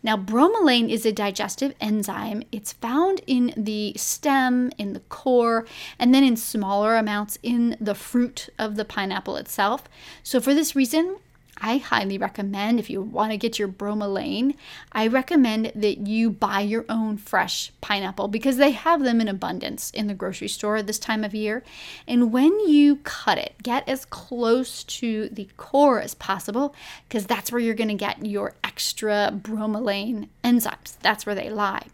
Now, 0.04 0.18
bromelain 0.18 0.90
is 0.90 1.06
a 1.06 1.12
digestive 1.12 1.74
enzyme. 1.80 2.44
It's 2.52 2.74
found 2.74 3.22
in 3.28 3.54
the 3.58 3.94
stem, 3.96 4.72
in 4.78 4.94
the 4.94 5.00
core, 5.02 5.66
and 6.00 6.14
then 6.14 6.24
in 6.24 6.38
smaller 6.38 6.96
amounts 6.96 7.38
in 7.44 7.78
the 7.80 7.96
fruit 7.96 8.50
of 8.58 8.76
the 8.76 8.86
pineapple 8.86 9.38
itself. 9.38 9.84
So, 10.24 10.40
for 10.40 10.54
this 10.54 10.76
reason, 10.76 11.18
I 11.62 11.78
highly 11.78 12.18
recommend 12.18 12.80
if 12.80 12.90
you 12.90 13.02
want 13.02 13.32
to 13.32 13.38
get 13.38 13.58
your 13.58 13.68
bromelain, 13.68 14.56
I 14.92 15.08
recommend 15.08 15.72
that 15.76 16.08
you 16.08 16.30
buy 16.30 16.62
your 16.62 16.86
own 16.90 17.18
fresh 17.18 17.72
pineapple 17.82 18.28
because 18.28 18.58
they 18.58 18.72
have 18.72 19.04
them 19.04 19.22
in 19.22 19.28
abundance 19.28 19.92
in 19.92 20.08
the 20.08 20.14
grocery 20.14 20.48
store 20.48 20.82
this 20.82 21.00
time 21.00 21.24
of 21.24 21.34
year. 21.34 21.64
And 22.08 22.32
when 22.32 22.60
you 22.68 22.98
cut 22.98 23.38
it, 23.38 23.56
get 23.64 23.88
as 23.88 24.06
close 24.06 24.84
to 24.86 25.30
the 25.30 25.50
core 25.58 26.02
as 26.02 26.14
possible 26.14 26.76
because 27.08 27.26
that's 27.26 27.52
where 27.52 27.62
you're 27.62 27.74
going 27.74 27.88
to 27.90 27.96
get 27.96 28.26
your 28.26 28.54
extra 28.64 29.32
bromelain 29.34 30.30
enzymes. 30.44 30.98
That's 31.02 31.26
where 31.26 31.36
they 31.36 31.50
lie. 31.50 31.88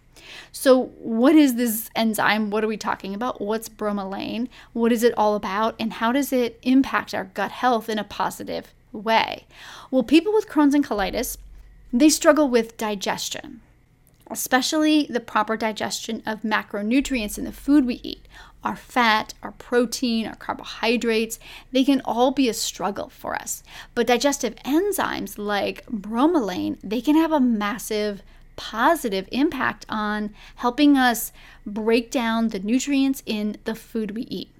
So, 0.51 0.85
what 0.99 1.35
is 1.35 1.55
this 1.55 1.89
enzyme? 1.95 2.49
What 2.49 2.63
are 2.63 2.67
we 2.67 2.77
talking 2.77 3.13
about? 3.13 3.41
What's 3.41 3.69
bromelain? 3.69 4.47
What 4.71 4.91
is 4.91 5.03
it 5.03 5.13
all 5.17 5.35
about? 5.35 5.75
And 5.79 5.93
how 5.93 6.11
does 6.11 6.31
it 6.31 6.59
impact 6.63 7.13
our 7.13 7.25
gut 7.25 7.51
health 7.51 7.89
in 7.89 7.99
a 7.99 8.03
positive 8.03 8.73
way. 8.93 9.45
Well, 9.91 10.03
people 10.03 10.33
with 10.33 10.47
Crohn's 10.47 10.73
and 10.73 10.85
colitis, 10.85 11.37
they 11.91 12.09
struggle 12.09 12.47
with 12.47 12.77
digestion, 12.77 13.61
especially 14.29 15.07
the 15.09 15.19
proper 15.19 15.57
digestion 15.57 16.23
of 16.25 16.41
macronutrients 16.41 17.37
in 17.37 17.43
the 17.43 17.51
food 17.51 17.85
we 17.85 17.99
eat. 18.03 18.25
Our 18.63 18.75
fat, 18.77 19.33
our 19.43 19.51
protein, 19.51 20.25
our 20.25 20.35
carbohydrates, 20.35 21.37
they 21.71 21.83
can 21.83 22.01
all 22.05 22.31
be 22.31 22.47
a 22.47 22.53
struggle 22.53 23.09
for 23.09 23.35
us. 23.35 23.61
But 23.93 24.07
digestive 24.07 24.55
enzymes 24.63 25.37
like 25.37 25.85
bromelain, 25.87 26.77
they 26.81 27.01
can 27.01 27.15
have 27.15 27.33
a 27.33 27.41
massive 27.41 28.23
positive 28.55 29.27
impact 29.31 29.85
on 29.89 30.33
helping 30.55 30.95
us 30.95 31.31
break 31.65 32.11
down 32.11 32.49
the 32.49 32.59
nutrients 32.59 33.23
in 33.25 33.57
the 33.65 33.75
food 33.75 34.11
we 34.11 34.23
eat. 34.23 34.52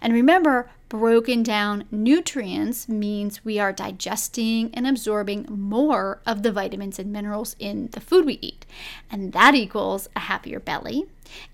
And 0.00 0.12
remember, 0.12 0.70
broken 0.88 1.42
down 1.42 1.84
nutrients 1.90 2.88
means 2.88 3.44
we 3.44 3.58
are 3.58 3.72
digesting 3.72 4.70
and 4.72 4.86
absorbing 4.86 5.46
more 5.48 6.20
of 6.26 6.42
the 6.42 6.52
vitamins 6.52 6.98
and 6.98 7.12
minerals 7.12 7.56
in 7.58 7.88
the 7.92 8.00
food 8.00 8.24
we 8.24 8.38
eat. 8.40 8.64
And 9.10 9.32
that 9.32 9.54
equals 9.54 10.08
a 10.14 10.20
happier 10.20 10.60
belly, 10.60 11.06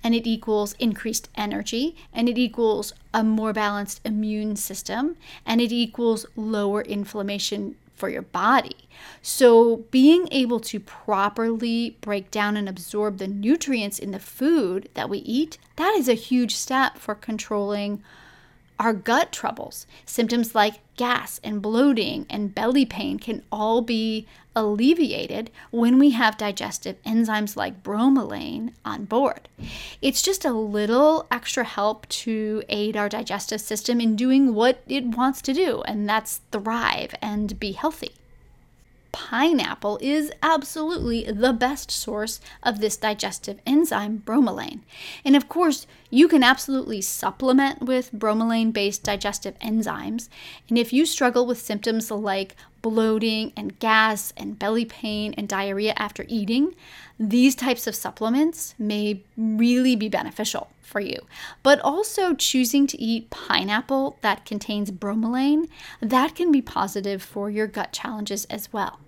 and 0.04 0.14
it 0.14 0.26
equals 0.26 0.74
increased 0.78 1.30
energy, 1.34 1.96
and 2.12 2.28
it 2.28 2.36
equals 2.36 2.92
a 3.14 3.24
more 3.24 3.52
balanced 3.52 4.00
immune 4.04 4.56
system, 4.56 5.16
and 5.46 5.60
it 5.60 5.72
equals 5.72 6.26
lower 6.36 6.82
inflammation 6.82 7.76
for 7.94 8.08
your 8.08 8.22
body. 8.22 8.88
So, 9.20 9.84
being 9.90 10.28
able 10.30 10.60
to 10.60 10.80
properly 10.80 11.96
break 12.00 12.30
down 12.30 12.56
and 12.56 12.68
absorb 12.68 13.18
the 13.18 13.26
nutrients 13.26 13.98
in 13.98 14.10
the 14.10 14.18
food 14.18 14.88
that 14.94 15.08
we 15.08 15.18
eat, 15.18 15.58
that 15.76 15.94
is 15.96 16.08
a 16.08 16.14
huge 16.14 16.54
step 16.54 16.98
for 16.98 17.14
controlling 17.14 18.02
our 18.78 18.92
gut 18.92 19.30
troubles, 19.32 19.86
symptoms 20.04 20.54
like 20.54 20.80
gas 20.96 21.40
and 21.44 21.62
bloating 21.62 22.26
and 22.28 22.54
belly 22.54 22.84
pain 22.84 23.18
can 23.18 23.42
all 23.52 23.80
be 23.80 24.26
alleviated 24.54 25.50
when 25.70 25.98
we 25.98 26.10
have 26.10 26.36
digestive 26.36 27.02
enzymes 27.04 27.56
like 27.56 27.82
bromelain 27.82 28.72
on 28.84 29.04
board. 29.04 29.48
It's 30.00 30.22
just 30.22 30.44
a 30.44 30.52
little 30.52 31.26
extra 31.30 31.64
help 31.64 32.08
to 32.08 32.62
aid 32.68 32.96
our 32.96 33.08
digestive 33.08 33.60
system 33.60 34.00
in 34.00 34.16
doing 34.16 34.54
what 34.54 34.82
it 34.86 35.04
wants 35.04 35.42
to 35.42 35.52
do, 35.52 35.82
and 35.82 36.08
that's 36.08 36.40
thrive 36.50 37.14
and 37.20 37.58
be 37.58 37.72
healthy 37.72 38.12
pineapple 39.12 39.98
is 40.00 40.32
absolutely 40.42 41.30
the 41.30 41.52
best 41.52 41.90
source 41.90 42.40
of 42.62 42.80
this 42.80 42.96
digestive 42.96 43.60
enzyme, 43.66 44.22
bromelain. 44.24 44.80
And 45.24 45.36
of 45.36 45.48
course, 45.48 45.86
you 46.10 46.26
can 46.28 46.42
absolutely 46.42 47.02
supplement 47.02 47.82
with 47.82 48.12
bromelain 48.12 48.72
based 48.72 49.04
digestive 49.04 49.58
enzymes. 49.60 50.28
And 50.68 50.78
if 50.78 50.92
you 50.92 51.06
struggle 51.06 51.46
with 51.46 51.60
symptoms 51.60 52.10
like 52.10 52.56
bloating 52.82 53.52
and 53.56 53.78
gas 53.78 54.32
and 54.36 54.58
belly 54.58 54.84
pain 54.84 55.34
and 55.38 55.48
diarrhea 55.48 55.94
after 55.96 56.24
eating, 56.28 56.74
these 57.18 57.54
types 57.54 57.86
of 57.86 57.94
supplements 57.94 58.74
may 58.78 59.22
really 59.36 59.96
be 59.96 60.08
beneficial 60.08 60.68
for 60.80 61.00
you. 61.00 61.18
But 61.62 61.80
also 61.80 62.34
choosing 62.34 62.86
to 62.88 63.00
eat 63.00 63.30
pineapple 63.30 64.18
that 64.20 64.44
contains 64.44 64.90
bromelain, 64.90 65.68
that 66.00 66.34
can 66.34 66.52
be 66.52 66.60
positive 66.60 67.22
for 67.22 67.48
your 67.48 67.66
gut 67.66 67.92
challenges 67.92 68.44
as 68.46 68.72
well. 68.72 69.00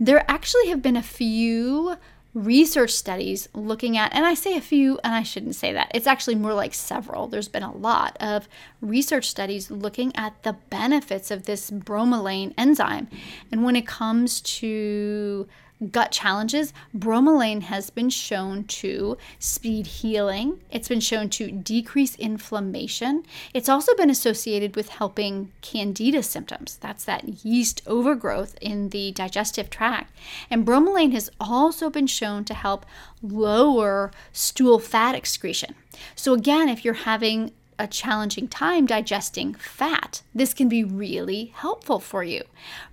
There 0.00 0.28
actually 0.28 0.68
have 0.68 0.82
been 0.82 0.96
a 0.96 1.02
few 1.02 1.96
research 2.34 2.90
studies 2.90 3.48
looking 3.54 3.96
at, 3.96 4.12
and 4.12 4.26
I 4.26 4.34
say 4.34 4.56
a 4.56 4.60
few, 4.60 4.98
and 5.04 5.14
I 5.14 5.22
shouldn't 5.22 5.54
say 5.54 5.72
that. 5.72 5.90
It's 5.94 6.06
actually 6.06 6.34
more 6.34 6.52
like 6.52 6.74
several. 6.74 7.28
There's 7.28 7.48
been 7.48 7.62
a 7.62 7.74
lot 7.74 8.16
of 8.20 8.48
research 8.80 9.28
studies 9.28 9.70
looking 9.70 10.14
at 10.16 10.42
the 10.42 10.54
benefits 10.68 11.30
of 11.30 11.44
this 11.44 11.70
bromelain 11.70 12.52
enzyme. 12.58 13.08
And 13.52 13.64
when 13.64 13.76
it 13.76 13.86
comes 13.86 14.40
to 14.40 15.46
gut 15.90 16.12
challenges, 16.12 16.72
bromelain 16.96 17.62
has 17.62 17.90
been 17.90 18.10
shown 18.10 18.64
to 18.64 19.16
speed 19.38 19.86
healing. 19.86 20.60
It's 20.70 20.88
been 20.88 21.00
shown 21.00 21.28
to 21.30 21.50
decrease 21.50 22.14
inflammation. 22.16 23.24
It's 23.52 23.68
also 23.68 23.94
been 23.96 24.10
associated 24.10 24.76
with 24.76 24.88
helping 24.90 25.52
candida 25.60 26.22
symptoms. 26.22 26.76
That's 26.76 27.04
that 27.04 27.44
yeast 27.44 27.82
overgrowth 27.86 28.56
in 28.60 28.90
the 28.90 29.12
digestive 29.12 29.70
tract. 29.70 30.16
And 30.50 30.66
bromelain 30.66 31.12
has 31.12 31.30
also 31.40 31.90
been 31.90 32.06
shown 32.06 32.44
to 32.44 32.54
help 32.54 32.86
lower 33.22 34.10
stool 34.32 34.78
fat 34.78 35.14
excretion. 35.14 35.74
So, 36.14 36.34
again, 36.34 36.68
if 36.68 36.84
you're 36.84 36.94
having 36.94 37.52
a 37.78 37.86
challenging 37.86 38.48
time 38.48 38.86
digesting 38.86 39.54
fat, 39.54 40.22
this 40.34 40.54
can 40.54 40.68
be 40.68 40.84
really 40.84 41.52
helpful 41.54 42.00
for 42.00 42.22
you. 42.22 42.42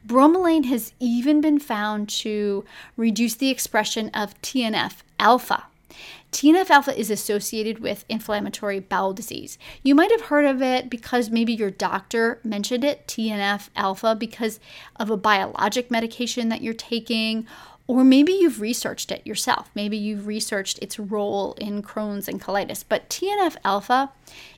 Bromelain 0.06 0.66
has 0.66 0.94
even 1.00 1.42
been 1.42 1.60
found 1.60 2.10
to 2.10 2.66
reduce 2.98 3.36
the 3.36 3.50
expression 3.50 4.10
of 4.10 4.40
TNF 4.42 4.96
alpha. 5.20 5.66
TNF 6.32 6.70
alpha 6.70 6.98
is 6.98 7.12
associated 7.12 7.80
with 7.80 8.06
inflammatory 8.08 8.80
bowel 8.80 9.14
disease. 9.14 9.58
You 9.84 9.94
might 9.94 10.12
have 10.12 10.22
heard 10.22 10.46
of 10.46 10.62
it 10.62 10.90
because 10.90 11.30
maybe 11.30 11.54
your 11.54 11.72
doctor 11.72 12.40
mentioned 12.44 12.86
it, 12.86 13.06
TNF 13.06 13.70
alpha, 13.76 14.16
because 14.16 14.60
of 14.96 15.10
a 15.10 15.18
biologic 15.18 15.92
medication 15.92 16.48
that 16.48 16.62
you're 16.62 16.74
taking 16.74 17.46
Or 17.92 18.06
maybe 18.06 18.32
you've 18.32 18.62
researched 18.62 19.12
it 19.12 19.28
yourself. 19.28 19.70
Maybe 19.76 19.98
you've 19.98 20.26
researched 20.26 20.80
its 20.80 20.98
role 20.98 21.56
in 21.56 21.84
Crohn's 21.84 22.30
and 22.30 22.40
colitis. 22.40 22.86
But 22.88 23.10
TNF 23.10 23.58
alpha, 23.66 24.14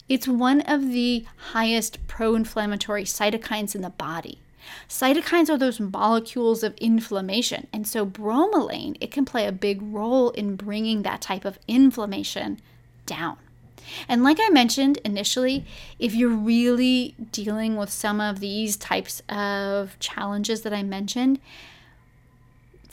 it's 0.07 0.27
one 0.27 0.61
of 0.61 0.91
the 0.91 1.25
highest 1.51 1.97
pro 2.05 2.35
inflammatory 2.35 3.05
cytokines 3.05 3.73
in 3.73 3.81
the 3.81 3.89
body. 3.89 4.37
Cytokines 4.87 5.49
are 5.49 5.57
those 5.57 5.79
molecules 5.79 6.61
of 6.61 6.75
inflammation. 6.75 7.65
And 7.73 7.87
so 7.87 8.05
bromelain, 8.05 8.97
it 9.01 9.09
can 9.09 9.25
play 9.25 9.47
a 9.47 9.51
big 9.51 9.81
role 9.81 10.29
in 10.29 10.55
bringing 10.55 11.01
that 11.01 11.19
type 11.19 11.43
of 11.43 11.57
inflammation 11.67 12.59
down. 13.07 13.37
And 14.07 14.23
like 14.23 14.37
I 14.39 14.49
mentioned 14.49 14.99
initially, 15.03 15.65
if 15.97 16.13
you're 16.13 16.29
really 16.29 17.15
dealing 17.31 17.77
with 17.77 17.89
some 17.89 18.21
of 18.21 18.41
these 18.41 18.77
types 18.77 19.23
of 19.27 19.97
challenges 19.97 20.61
that 20.61 20.71
I 20.71 20.83
mentioned, 20.83 21.39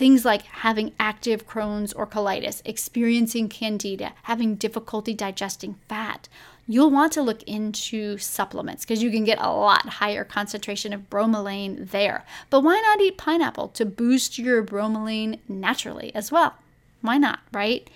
things 0.00 0.25
like 0.25 0.40
having 0.45 0.95
active 0.99 1.47
Crohn's 1.47 1.92
or 1.92 2.07
colitis, 2.07 2.62
experiencing 2.64 3.50
candida, 3.50 4.14
having 4.23 4.54
difficulty 4.54 5.12
digesting 5.12 5.75
fat, 5.90 6.26
you'll 6.66 6.90
want 6.90 7.12
to 7.12 7.21
look 7.21 7.42
into 7.42 8.16
supplements 8.16 8.83
because 8.83 9.02
you 9.02 9.11
can 9.11 9.25
get 9.25 9.38
a 9.38 9.52
lot 9.52 9.87
higher 9.87 10.25
concentration 10.25 10.95
of 10.95 11.11
bromelain 11.11 11.90
there. 11.90 12.25
But 12.49 12.61
why 12.62 12.80
not 12.80 13.02
eat 13.02 13.19
pineapple 13.19 13.69
to 13.69 13.85
boost 13.85 14.38
your 14.38 14.64
bromelain 14.64 15.38
naturally 15.47 16.14
as 16.14 16.33
well? 16.33 16.54
Why 17.02 17.19
not, 17.19 17.40
right? 17.52 17.87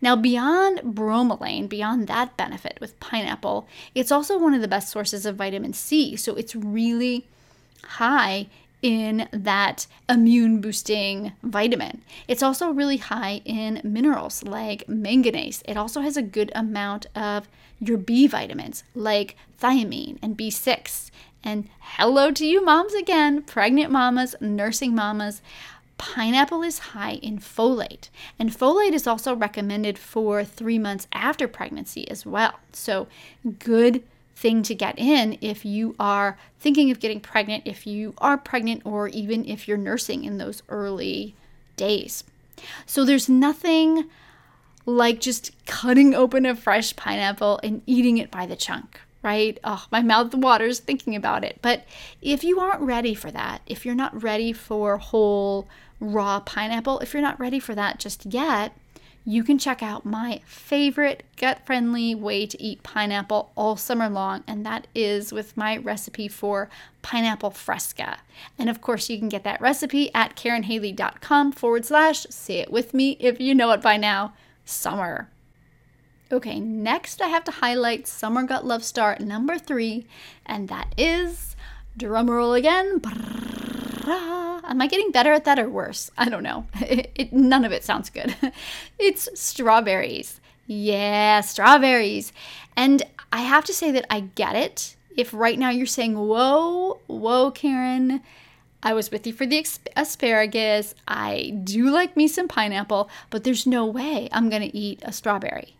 Now, 0.00 0.14
beyond 0.14 0.94
bromelain, 0.94 1.68
beyond 1.68 2.06
that 2.06 2.36
benefit 2.36 2.78
with 2.80 3.00
pineapple, 3.00 3.66
it's 3.96 4.12
also 4.12 4.38
one 4.38 4.54
of 4.54 4.60
the 4.60 4.68
best 4.68 4.90
sources 4.90 5.26
of 5.26 5.34
vitamin 5.34 5.72
C. 5.72 6.14
So 6.14 6.36
it's 6.36 6.54
really 6.54 7.26
high 7.82 8.46
in 8.82 9.28
that 9.32 9.86
immune 10.08 10.60
boosting 10.60 11.32
vitamin. 11.42 12.02
It's 12.26 12.42
also 12.42 12.70
really 12.70 12.98
high 12.98 13.42
in 13.44 13.80
minerals 13.82 14.42
like 14.44 14.88
manganese. 14.88 15.62
It 15.66 15.76
also 15.76 16.00
has 16.00 16.16
a 16.16 16.22
good 16.22 16.52
amount 16.54 17.06
of 17.14 17.48
your 17.80 17.98
B 17.98 18.26
vitamins 18.26 18.84
like 18.94 19.36
thiamine 19.60 20.18
and 20.22 20.36
B6. 20.36 21.10
And 21.44 21.68
hello 21.80 22.30
to 22.32 22.44
you, 22.46 22.64
moms 22.64 22.94
again, 22.94 23.42
pregnant 23.42 23.90
mamas, 23.90 24.34
nursing 24.40 24.94
mamas. 24.94 25.40
Pineapple 25.96 26.62
is 26.62 26.78
high 26.78 27.14
in 27.14 27.38
folate, 27.38 28.08
and 28.38 28.50
folate 28.50 28.92
is 28.92 29.08
also 29.08 29.34
recommended 29.34 29.98
for 29.98 30.44
three 30.44 30.78
months 30.78 31.08
after 31.12 31.48
pregnancy 31.48 32.08
as 32.08 32.24
well. 32.24 32.60
So, 32.72 33.08
good 33.58 34.04
thing 34.38 34.62
to 34.62 34.74
get 34.74 34.96
in 34.98 35.36
if 35.40 35.64
you 35.64 35.96
are 35.98 36.38
thinking 36.60 36.92
of 36.92 37.00
getting 37.00 37.18
pregnant, 37.20 37.64
if 37.66 37.86
you 37.86 38.14
are 38.18 38.38
pregnant, 38.38 38.82
or 38.84 39.08
even 39.08 39.44
if 39.44 39.66
you're 39.66 39.76
nursing 39.76 40.24
in 40.24 40.38
those 40.38 40.62
early 40.68 41.34
days. 41.76 42.22
So 42.86 43.04
there's 43.04 43.28
nothing 43.28 44.08
like 44.86 45.20
just 45.20 45.50
cutting 45.66 46.14
open 46.14 46.46
a 46.46 46.54
fresh 46.54 46.94
pineapple 46.94 47.58
and 47.64 47.82
eating 47.84 48.18
it 48.18 48.30
by 48.30 48.46
the 48.46 48.56
chunk, 48.56 49.00
right? 49.22 49.58
Oh, 49.64 49.84
my 49.90 50.02
mouth 50.02 50.32
waters 50.34 50.78
thinking 50.78 51.16
about 51.16 51.42
it. 51.42 51.58
But 51.60 51.84
if 52.22 52.44
you 52.44 52.60
aren't 52.60 52.80
ready 52.82 53.14
for 53.14 53.32
that, 53.32 53.62
if 53.66 53.84
you're 53.84 53.94
not 53.96 54.22
ready 54.22 54.52
for 54.52 54.98
whole 54.98 55.66
raw 56.00 56.38
pineapple, 56.40 57.00
if 57.00 57.12
you're 57.12 57.22
not 57.22 57.40
ready 57.40 57.58
for 57.58 57.74
that 57.74 57.98
just 57.98 58.24
yet, 58.26 58.72
you 59.28 59.44
can 59.44 59.58
check 59.58 59.82
out 59.82 60.06
my 60.06 60.40
favorite 60.46 61.22
gut 61.36 61.60
friendly 61.66 62.14
way 62.14 62.46
to 62.46 62.62
eat 62.62 62.82
pineapple 62.82 63.52
all 63.54 63.76
summer 63.76 64.08
long, 64.08 64.42
and 64.46 64.64
that 64.64 64.86
is 64.94 65.34
with 65.34 65.54
my 65.54 65.76
recipe 65.76 66.28
for 66.28 66.70
pineapple 67.02 67.50
fresca. 67.50 68.20
And 68.58 68.70
of 68.70 68.80
course, 68.80 69.10
you 69.10 69.18
can 69.18 69.28
get 69.28 69.44
that 69.44 69.60
recipe 69.60 70.10
at 70.14 70.34
karynhaley.com 70.34 71.52
forward 71.52 71.84
slash 71.84 72.26
say 72.30 72.60
it 72.60 72.72
with 72.72 72.94
me 72.94 73.18
if 73.20 73.38
you 73.38 73.54
know 73.54 73.70
it 73.72 73.82
by 73.82 73.98
now 73.98 74.32
summer. 74.64 75.28
Okay, 76.32 76.58
next 76.58 77.20
I 77.20 77.28
have 77.28 77.44
to 77.44 77.52
highlight 77.52 78.08
Summer 78.08 78.44
Gut 78.44 78.64
Love 78.64 78.82
Star 78.82 79.18
number 79.20 79.58
three, 79.58 80.06
and 80.46 80.70
that 80.70 80.94
is 80.96 81.54
drumroll 81.98 82.56
again. 82.56 83.02
Am 84.10 84.80
I 84.82 84.86
getting 84.86 85.10
better 85.10 85.32
at 85.32 85.44
that 85.44 85.58
or 85.58 85.68
worse? 85.68 86.10
I 86.16 86.28
don't 86.28 86.42
know. 86.42 86.66
It, 86.80 87.10
it, 87.14 87.32
none 87.32 87.64
of 87.64 87.72
it 87.72 87.84
sounds 87.84 88.10
good. 88.10 88.34
it's 88.98 89.28
strawberries. 89.38 90.40
Yeah, 90.66 91.40
strawberries. 91.40 92.32
And 92.76 93.02
I 93.32 93.42
have 93.42 93.64
to 93.66 93.74
say 93.74 93.90
that 93.92 94.06
I 94.10 94.20
get 94.20 94.56
it. 94.56 94.96
If 95.16 95.34
right 95.34 95.58
now 95.58 95.70
you're 95.70 95.86
saying, 95.86 96.14
whoa, 96.16 97.00
whoa, 97.06 97.50
Karyn, 97.50 98.22
I 98.82 98.92
was 98.92 99.10
with 99.10 99.26
you 99.26 99.32
for 99.32 99.46
the 99.46 99.66
asparagus. 99.96 100.94
I 101.06 101.60
do 101.64 101.90
like 101.90 102.16
me 102.16 102.28
some 102.28 102.48
pineapple, 102.48 103.10
but 103.30 103.44
there's 103.44 103.66
no 103.66 103.84
way 103.84 104.28
I'm 104.30 104.48
going 104.48 104.62
to 104.62 104.76
eat 104.76 105.02
a 105.02 105.12
strawberry. 105.12 105.74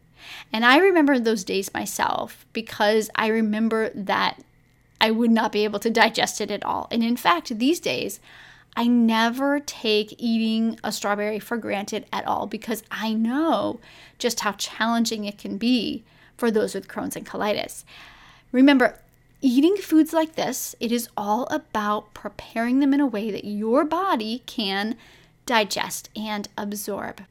And 0.53 0.64
I 0.64 0.79
remember 0.79 1.19
those 1.19 1.45
days 1.45 1.73
myself 1.73 2.45
because 2.53 3.09
I 3.14 3.29
remember 3.29 3.91
that 3.91 4.43
I 5.00 5.11
would 5.11 5.30
not 5.30 5.52
be 5.52 5.64
able 5.64 5.78
to 5.80 5.90
digest 5.90 6.40
it 6.40 6.50
at 6.50 6.64
all. 6.64 6.88
And 6.90 7.02
in 7.02 7.16
fact, 7.16 7.58
these 7.58 7.80
days, 7.80 8.20
I 8.76 8.87
never 8.87 9.61
take 9.61 10.14
eating 10.18 10.78
a 10.84 10.92
strawberry 10.92 11.38
for 11.38 11.56
granted 11.56 12.06
at 12.12 12.26
all 12.26 12.46
because 12.46 12.82
I 12.90 13.12
know 13.12 13.80
just 14.18 14.40
how 14.40 14.52
challenging 14.52 15.24
it 15.24 15.38
can 15.38 15.58
be 15.58 16.04
for 16.37 16.50
those 16.50 16.74
with 16.74 16.88
Crohn's 16.88 17.16
and 17.16 17.26
colitis. 17.26 17.84
Remember, 18.52 18.98
eating 19.40 19.76
foods 19.76 20.12
like 20.12 20.34
this, 20.34 20.74
it 20.80 20.92
is 20.92 21.08
all 21.16 21.46
about 21.50 22.14
preparing 22.14 22.80
them 22.80 22.94
in 22.94 23.00
a 23.00 23.06
way 23.06 23.30
that 23.30 23.44
your 23.44 23.84
body 23.84 24.42
can 24.46 24.96
digest 25.46 26.08
and 26.14 26.48
absorb. 26.56 27.22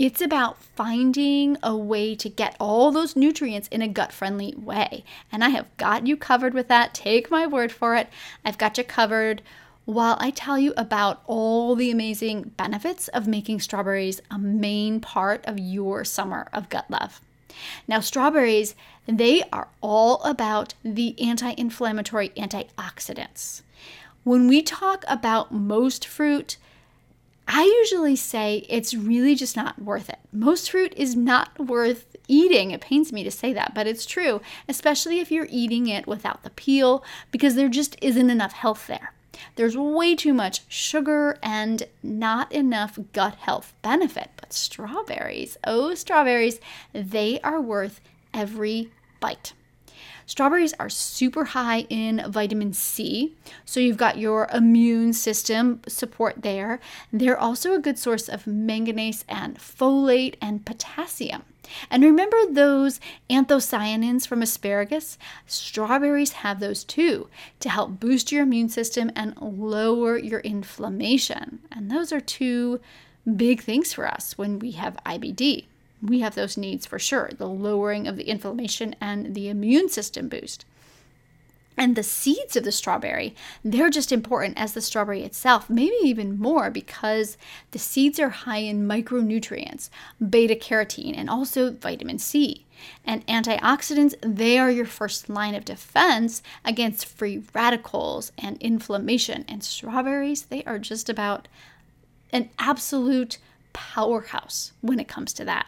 It's 0.00 0.22
about 0.22 0.56
finding 0.56 1.58
a 1.62 1.76
way 1.76 2.14
to 2.14 2.30
get 2.30 2.56
all 2.58 2.90
those 2.90 3.16
nutrients 3.16 3.68
in 3.68 3.82
a 3.82 3.86
gut 3.86 4.14
friendly 4.14 4.54
way. 4.56 5.04
And 5.30 5.44
I 5.44 5.50
have 5.50 5.66
got 5.76 6.06
you 6.06 6.16
covered 6.16 6.54
with 6.54 6.68
that. 6.68 6.94
Take 6.94 7.30
my 7.30 7.46
word 7.46 7.70
for 7.70 7.94
it. 7.96 8.08
I've 8.42 8.56
got 8.56 8.78
you 8.78 8.84
covered 8.84 9.42
while 9.84 10.16
I 10.18 10.30
tell 10.30 10.58
you 10.58 10.72
about 10.74 11.20
all 11.26 11.74
the 11.76 11.90
amazing 11.90 12.52
benefits 12.56 13.08
of 13.08 13.28
making 13.28 13.60
strawberries 13.60 14.22
a 14.30 14.38
main 14.38 15.00
part 15.00 15.44
of 15.44 15.58
your 15.58 16.02
summer 16.06 16.48
of 16.50 16.70
gut 16.70 16.90
love. 16.90 17.20
Now, 17.86 18.00
strawberries, 18.00 18.74
they 19.06 19.42
are 19.52 19.68
all 19.82 20.22
about 20.22 20.72
the 20.82 21.14
anti 21.20 21.52
inflammatory 21.58 22.30
antioxidants. 22.38 23.60
When 24.24 24.48
we 24.48 24.62
talk 24.62 25.04
about 25.06 25.52
most 25.52 26.06
fruit, 26.06 26.56
I 27.52 27.64
usually 27.64 28.14
say 28.14 28.64
it's 28.68 28.94
really 28.94 29.34
just 29.34 29.56
not 29.56 29.82
worth 29.82 30.08
it. 30.08 30.20
Most 30.32 30.70
fruit 30.70 30.94
is 30.96 31.16
not 31.16 31.58
worth 31.58 32.16
eating. 32.28 32.70
It 32.70 32.80
pains 32.80 33.12
me 33.12 33.24
to 33.24 33.30
say 33.30 33.52
that, 33.52 33.74
but 33.74 33.88
it's 33.88 34.06
true, 34.06 34.40
especially 34.68 35.18
if 35.18 35.32
you're 35.32 35.48
eating 35.50 35.88
it 35.88 36.06
without 36.06 36.44
the 36.44 36.50
peel, 36.50 37.02
because 37.32 37.56
there 37.56 37.68
just 37.68 37.96
isn't 38.00 38.30
enough 38.30 38.52
health 38.52 38.86
there. 38.86 39.14
There's 39.56 39.76
way 39.76 40.14
too 40.14 40.32
much 40.32 40.62
sugar 40.68 41.38
and 41.42 41.82
not 42.04 42.52
enough 42.52 43.00
gut 43.12 43.34
health 43.34 43.74
benefit. 43.82 44.30
But 44.36 44.52
strawberries, 44.52 45.58
oh, 45.64 45.94
strawberries, 45.96 46.60
they 46.92 47.40
are 47.40 47.60
worth 47.60 48.00
every 48.32 48.92
bite. 49.18 49.54
Strawberries 50.30 50.74
are 50.78 50.88
super 50.88 51.44
high 51.46 51.80
in 51.90 52.22
vitamin 52.28 52.72
C, 52.72 53.34
so 53.64 53.80
you've 53.80 53.96
got 53.96 54.16
your 54.16 54.46
immune 54.54 55.12
system 55.12 55.80
support 55.88 56.42
there. 56.42 56.78
They're 57.12 57.36
also 57.36 57.74
a 57.74 57.80
good 57.80 57.98
source 57.98 58.28
of 58.28 58.46
manganese 58.46 59.24
and 59.28 59.58
folate 59.58 60.36
and 60.40 60.64
potassium. 60.64 61.42
And 61.90 62.04
remember 62.04 62.36
those 62.48 63.00
anthocyanins 63.28 64.24
from 64.24 64.40
asparagus? 64.40 65.18
Strawberries 65.46 66.30
have 66.44 66.60
those 66.60 66.84
too 66.84 67.28
to 67.58 67.68
help 67.68 67.98
boost 67.98 68.30
your 68.30 68.44
immune 68.44 68.68
system 68.68 69.10
and 69.16 69.36
lower 69.40 70.16
your 70.16 70.40
inflammation. 70.40 71.58
And 71.72 71.90
those 71.90 72.12
are 72.12 72.20
two 72.20 72.78
big 73.36 73.62
things 73.62 73.92
for 73.92 74.06
us 74.06 74.38
when 74.38 74.60
we 74.60 74.70
have 74.72 74.96
IBD 75.04 75.64
we 76.02 76.20
have 76.20 76.34
those 76.34 76.56
needs 76.56 76.86
for 76.86 76.98
sure 76.98 77.30
the 77.36 77.48
lowering 77.48 78.06
of 78.06 78.16
the 78.16 78.28
inflammation 78.28 78.94
and 79.00 79.34
the 79.34 79.48
immune 79.48 79.88
system 79.88 80.28
boost. 80.28 80.64
And 81.76 81.96
the 81.96 82.02
seeds 82.02 82.56
of 82.56 82.64
the 82.64 82.72
strawberry, 82.72 83.34
they're 83.64 83.88
just 83.88 84.12
important 84.12 84.58
as 84.58 84.74
the 84.74 84.82
strawberry 84.82 85.22
itself, 85.22 85.70
maybe 85.70 85.96
even 86.02 86.38
more 86.38 86.70
because 86.70 87.38
the 87.70 87.78
seeds 87.78 88.20
are 88.20 88.28
high 88.28 88.58
in 88.58 88.86
micronutrients, 88.86 89.88
beta 90.28 90.54
carotene, 90.54 91.16
and 91.16 91.30
also 91.30 91.70
vitamin 91.70 92.18
C. 92.18 92.66
And 93.04 93.26
antioxidants, 93.26 94.14
they 94.20 94.58
are 94.58 94.70
your 94.70 94.84
first 94.84 95.30
line 95.30 95.54
of 95.54 95.64
defense 95.64 96.42
against 96.66 97.06
free 97.06 97.42
radicals 97.54 98.32
and 98.36 98.60
inflammation. 98.60 99.46
And 99.48 99.64
strawberries, 99.64 100.42
they 100.42 100.62
are 100.64 100.78
just 100.78 101.08
about 101.08 101.48
an 102.30 102.50
absolute 102.58 103.38
powerhouse 103.72 104.72
when 104.82 105.00
it 105.00 105.08
comes 105.08 105.32
to 105.34 105.44
that. 105.46 105.66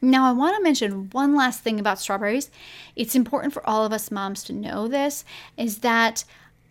Now, 0.00 0.28
I 0.28 0.32
want 0.32 0.56
to 0.56 0.62
mention 0.62 1.10
one 1.10 1.34
last 1.34 1.60
thing 1.60 1.80
about 1.80 1.98
strawberries. 1.98 2.50
It's 2.94 3.16
important 3.16 3.52
for 3.52 3.66
all 3.68 3.84
of 3.84 3.92
us 3.92 4.10
moms 4.10 4.44
to 4.44 4.52
know 4.52 4.86
this 4.86 5.24
is 5.56 5.78
that 5.78 6.24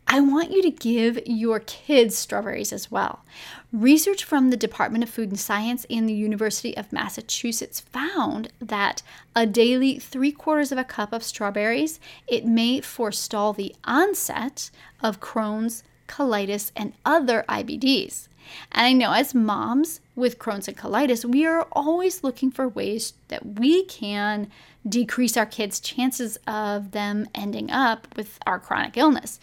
I 0.09 0.21
want 0.21 0.51
you 0.51 0.61
to 0.61 0.71
give 0.71 1.19
your 1.25 1.59
kids 1.59 2.15
strawberries 2.15 2.71
as 2.71 2.89
well. 2.89 3.25
Research 3.73 4.23
from 4.23 4.49
the 4.49 4.55
Department 4.55 5.03
of 5.03 5.09
Food 5.09 5.27
and 5.27 5.39
Science 5.39 5.85
and 5.89 6.07
the 6.07 6.13
University 6.13 6.75
of 6.77 6.93
Massachusetts 6.93 7.81
found 7.81 8.47
that 8.61 9.03
a 9.35 9.45
daily 9.45 9.99
three 9.99 10.31
quarters 10.31 10.71
of 10.71 10.77
a 10.77 10.85
cup 10.85 11.11
of 11.11 11.23
strawberries, 11.23 11.99
it 12.25 12.45
may 12.45 12.79
forestall 12.79 13.51
the 13.51 13.75
onset 13.83 14.71
of 15.03 15.19
Crohn's, 15.19 15.83
colitis, 16.07 16.71
and 16.73 16.93
other 17.03 17.43
IBDs. 17.49 18.26
And 18.71 18.85
I 18.85 18.93
know 18.93 19.13
as 19.13 19.35
moms 19.35 20.01
with 20.15 20.39
Crohn's 20.39 20.67
and 20.67 20.77
colitis, 20.77 21.23
we 21.23 21.45
are 21.45 21.67
always 21.71 22.23
looking 22.23 22.51
for 22.51 22.67
ways 22.67 23.13
that 23.27 23.59
we 23.59 23.85
can 23.85 24.49
decrease 24.87 25.37
our 25.37 25.45
kids' 25.45 25.79
chances 25.79 26.37
of 26.47 26.91
them 26.91 27.27
ending 27.35 27.69
up 27.71 28.07
with 28.15 28.39
our 28.45 28.59
chronic 28.59 28.97
illness. 28.97 29.39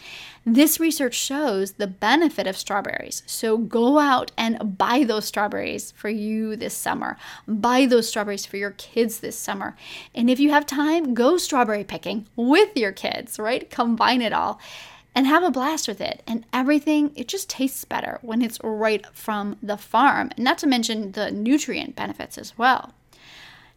This 0.47 0.81
research 0.81 1.15
shows 1.15 1.73
the 1.73 1.87
benefit 1.87 2.47
of 2.47 2.57
strawberries. 2.57 3.23
So 3.27 3.57
go 3.57 3.99
out 3.99 4.33
and 4.37 4.77
buy 4.79 5.05
those 5.05 5.27
strawberries 5.27 5.93
for 5.93 6.09
you 6.09 6.57
this 6.57 6.75
summer. 6.75 7.17
Buy 7.47 7.87
those 7.87 8.09
strawberries 8.09 8.47
for 8.47 8.57
your 8.57 8.73
kids 8.73 9.21
this 9.21 9.37
summer. 9.37 9.77
And 10.15 10.29
if 10.29 10.41
you 10.41 10.51
have 10.51 10.67
time, 10.67 11.15
go 11.15 11.37
strawberry 11.37 11.85
picking 11.85 12.27
with 12.37 12.77
your 12.77 12.93
kids, 12.93 13.39
right? 13.39 13.71
Combine 13.71 14.23
it 14.23 14.33
all 14.33 14.61
and 15.15 15.27
have 15.27 15.43
a 15.43 15.51
blast 15.51 15.87
with 15.87 16.01
it. 16.01 16.23
And 16.27 16.45
everything, 16.53 17.13
it 17.15 17.29
just 17.29 17.49
tastes 17.49 17.85
better 17.85 18.19
when 18.23 18.43
it's 18.43 18.59
right 18.63 19.07
from 19.13 19.57
the 19.63 19.77
farm, 19.77 20.31
not 20.37 20.59
to 20.59 20.67
mention 20.67 21.13
the 21.13 21.31
nutrient 21.31 21.95
benefits 21.95 22.37
as 22.37 22.59
well. 22.59 22.95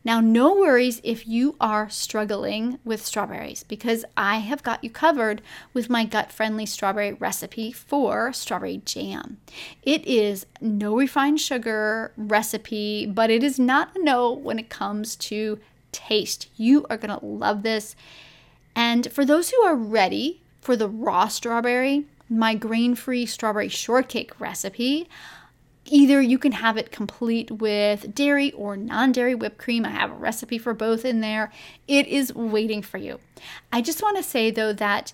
Now, 0.08 0.22
no 0.22 0.56
worries 0.56 1.02
if 1.04 1.28
you 1.28 1.58
are 1.60 1.90
struggling 1.90 2.80
with 2.86 3.06
strawberries 3.06 3.64
because 3.64 4.06
I 4.16 4.38
have 4.38 4.64
got 4.64 4.82
you 4.82 4.90
covered 4.90 5.42
with 5.74 5.90
my 5.90 6.06
gut 6.06 6.32
friendly 6.32 6.66
strawberry 6.66 7.12
recipe 7.12 7.74
for 7.74 8.32
strawberry 8.32 8.82
jam. 8.86 9.38
It 9.84 10.06
is 10.08 10.46
no 10.62 10.96
refined 10.96 11.42
sugar 11.42 12.14
recipe, 12.16 13.06
but 13.06 13.30
it 13.30 13.44
is 13.44 13.60
not 13.60 13.98
a 13.98 14.02
no 14.02 14.32
when 14.32 14.60
it 14.60 14.70
comes 14.70 15.18
to 15.18 15.60
taste. 15.92 16.48
You 16.56 16.86
are 16.90 16.98
going 16.98 17.20
to 17.20 17.26
love 17.26 17.64
this. 17.64 17.94
And 18.78 19.12
for 19.12 19.26
those 19.26 19.50
who 19.50 19.62
are 19.64 19.76
ready 19.76 20.42
for 20.62 20.76
the 20.76 20.90
raw 20.90 21.28
strawberry, 21.28 22.06
my 22.30 22.56
grain 22.56 22.96
free 22.96 23.26
strawberry 23.26 23.70
shortcake 23.70 24.40
recipe. 24.40 25.08
Either 25.86 26.22
you 26.22 26.38
can 26.38 26.52
have 26.52 26.76
it 26.76 26.92
complete 26.92 27.50
with 27.50 28.14
dairy 28.14 28.52
or 28.52 28.76
non 28.76 29.14
dairy 29.14 29.34
whipped 29.34 29.58
cream. 29.58 29.86
I 29.86 29.92
have 29.92 30.12
a 30.12 30.16
recipe 30.16 30.58
for 30.58 30.74
both 30.74 31.06
in 31.06 31.22
there. 31.22 31.52
It 31.88 32.08
is 32.08 32.36
waiting 32.36 32.82
for 32.82 32.98
you. 32.98 33.20
I 33.72 33.82
just 33.82 34.02
want 34.02 34.18
to 34.18 34.24
say 34.24 34.52
though 34.52 34.74
that 34.74 35.14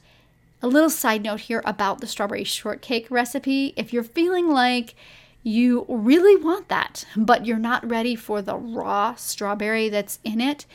a 0.63 0.67
little 0.67 0.89
side 0.89 1.23
note 1.23 1.41
here 1.41 1.61
about 1.65 1.99
the 1.99 2.07
strawberry 2.07 2.45
shortcake 2.45 3.11
recipe. 3.11 3.73
If 3.75 3.93
you're 3.93 4.03
feeling 4.03 4.49
like 4.49 4.95
you 5.43 5.85
really 5.89 6.41
want 6.41 6.69
that, 6.69 7.05
but 7.17 7.45
you're 7.45 7.59
not 7.59 7.87
ready 7.87 8.15
for 8.15 8.41
the 8.41 8.55
raw 8.55 9.13
strawberry 9.15 9.89
that's 9.89 10.19
in 10.23 10.39
it, 10.39 10.65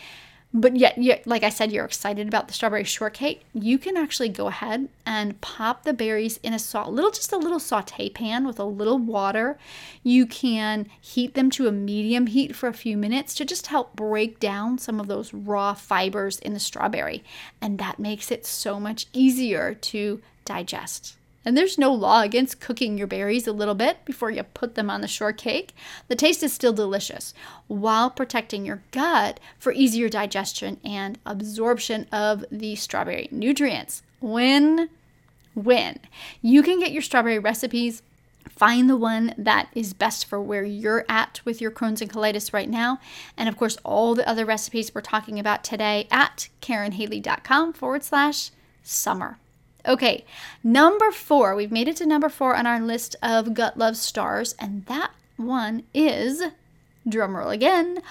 but 0.55 0.77
yet, 0.77 0.97
yet, 0.97 1.27
like 1.27 1.43
I 1.43 1.51
said, 1.51 1.73
you're 1.73 1.85
excited 1.85 2.27
about 2.27 2.49
the 2.49 2.55
strawberry 2.55 2.85
shortcake, 2.85 3.43
you 3.53 3.79
can 3.79 3.99
actually 3.99 4.31
go 4.31 4.47
ahead 4.47 4.89
and 5.05 5.39
pop 5.43 5.83
the 5.83 5.93
berries 5.93 6.41
in 6.43 6.55
a 6.55 6.59
sa- 6.59 6.89
little, 6.89 7.11
just 7.11 7.33
a 7.33 7.37
little 7.37 7.61
saute 7.61 8.09
pan 8.09 8.47
with 8.47 8.59
a 8.59 8.65
little 8.65 8.99
water. 8.99 9.59
You 10.03 10.25
can 10.25 10.89
heat 11.01 11.35
them 11.35 11.51
to 11.51 11.69
a 11.69 11.73
medium 11.73 12.29
heat 12.29 12.57
for 12.57 12.67
a 12.67 12.73
few 12.73 12.97
minutes 12.97 13.35
to 13.35 13.45
just 13.45 13.67
help 13.67 13.95
break 13.95 14.41
down 14.41 14.79
some 14.79 15.01
of 15.01 15.07
those 15.07 15.35
raw 15.35 15.75
fibers 15.75 16.39
in 16.39 16.55
the 16.55 16.61
strawberry. 16.61 17.23
And 17.61 17.79
that 17.79 17.99
makes 17.99 18.31
it 18.31 18.47
so 18.47 18.81
much 18.81 19.07
easier 19.13 19.75
to 19.75 20.23
digest. 20.47 21.18
And 21.49 21.57
there's 21.57 21.79
no 21.79 21.95
law 21.95 22.21
against 22.21 22.61
cooking 22.61 22.99
your 22.99 23.07
berries 23.07 23.47
a 23.47 23.53
little 23.53 23.75
bit 23.75 24.05
before 24.05 24.31
you 24.31 24.43
put 24.43 24.75
them 24.75 24.91
on 24.91 25.01
the 25.01 25.09
shortcake. 25.09 25.75
The 26.09 26.15
taste 26.15 26.43
is 26.43 26.53
still 26.53 26.75
delicious 26.75 27.33
while 27.69 28.11
protecting 28.11 28.67
your 28.67 28.83
gut 28.91 29.41
for 29.59 29.73
easier 29.73 30.11
digestion 30.11 30.79
and 30.85 31.19
absorption 31.25 32.07
of 32.13 32.45
the 32.51 32.77
strawberry 32.77 33.31
nutrients. 33.31 34.03
Win 34.21 34.91
win. 35.55 36.01
You 36.43 36.63
can 36.63 36.81
get 36.81 36.93
your 36.93 37.01
strawberry 37.01 37.39
recipes 37.39 38.03
Find 38.51 38.91
the 38.91 38.97
one 38.97 39.35
that 39.39 39.69
is 39.75 39.95
best 39.95 40.27
for 40.27 40.41
where 40.43 40.65
you're 40.65 41.07
at 41.09 41.41
with 41.45 41.61
your 41.61 41.71
Crohn's 41.71 42.03
and 42.03 42.11
colitis 42.11 42.53
right 42.53 42.69
now. 42.69 42.99
And 43.37 43.49
of 43.49 43.57
course, 43.57 43.79
all 43.85 44.15
the 44.15 44.29
other 44.29 44.45
recipes 44.45 44.95
we're 44.95 45.01
talking 45.01 45.39
about 45.39 45.63
today 45.63 46.09
at 46.11 46.49
KarynHaley.com 46.61 47.73
forward 47.73 48.03
slash 48.03 48.51
summer. 48.83 49.39
Okay, 49.87 50.25
number 50.63 51.11
four. 51.11 51.55
We've 51.55 51.73
made 51.73 51.89
it 51.89 51.97
to 51.97 52.07
number 52.07 52.29
four 52.29 52.57
on 52.57 52.67
our 52.67 52.81
list 52.81 53.17
of 53.23 53.55
gut 53.55 53.79
love 53.79 53.97
stars, 53.97 54.55
and 54.59 54.85
that 54.87 55.13
one 55.37 55.85
is 55.95 56.43
drumroll 57.07 57.53
again. 57.53 58.03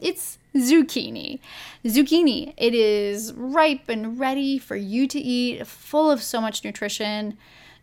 It's 0.00 0.38
zucchini. 0.54 1.40
Zucchini, 1.84 2.54
it 2.56 2.74
is 2.74 3.32
ripe 3.34 3.88
and 3.88 4.18
ready 4.18 4.58
for 4.58 4.76
you 4.76 5.06
to 5.08 5.18
eat, 5.18 5.66
full 5.66 6.10
of 6.10 6.22
so 6.22 6.40
much 6.40 6.64
nutrition. 6.64 7.36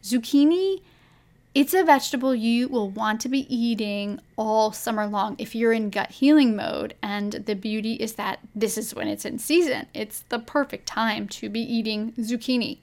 Zucchini 0.04 0.82
it's 1.54 1.74
a 1.74 1.84
vegetable 1.84 2.34
you 2.34 2.70
will 2.70 2.90
want 2.90 3.20
to 3.22 3.30
be 3.30 3.54
eating 3.54 4.20
all 4.38 4.72
summer 4.72 5.06
long 5.06 5.36
if 5.38 5.54
you're 5.54 5.74
in 5.74 5.90
gut 5.90 6.12
healing 6.12 6.56
mode. 6.56 6.96
And 7.04 7.34
the 7.34 7.56
beauty 7.56 7.94
is 7.94 8.14
that 8.14 8.40
this 8.56 8.78
is 8.78 8.96
when 8.96 9.08
it's 9.08 9.26
in 9.26 9.38
season. 9.38 9.88
It's 9.94 10.22
the 10.30 10.40
perfect 10.40 10.86
time 10.86 11.28
to 11.30 11.50
be 11.50 11.60
eating 11.60 12.14
zucchini. 12.14 12.80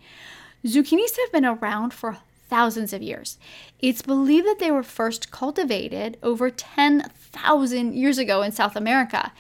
Zucchinis 0.65 1.17
have 1.19 1.33
been 1.33 1.47
around 1.47 1.95
for 1.95 2.19
thousands 2.49 2.93
of 2.93 3.03
years. 3.03 3.39
It's 3.79 4.03
believed 4.03 4.47
that 4.47 4.59
they 4.59 4.71
were 4.71 4.83
first 4.83 5.31
cultivated 5.31 6.19
over 6.23 6.51
10,000 6.51 7.95
years 7.95 8.19
ago 8.19 8.43
in 8.43 8.53
South 8.53 8.77
America. 8.77 9.33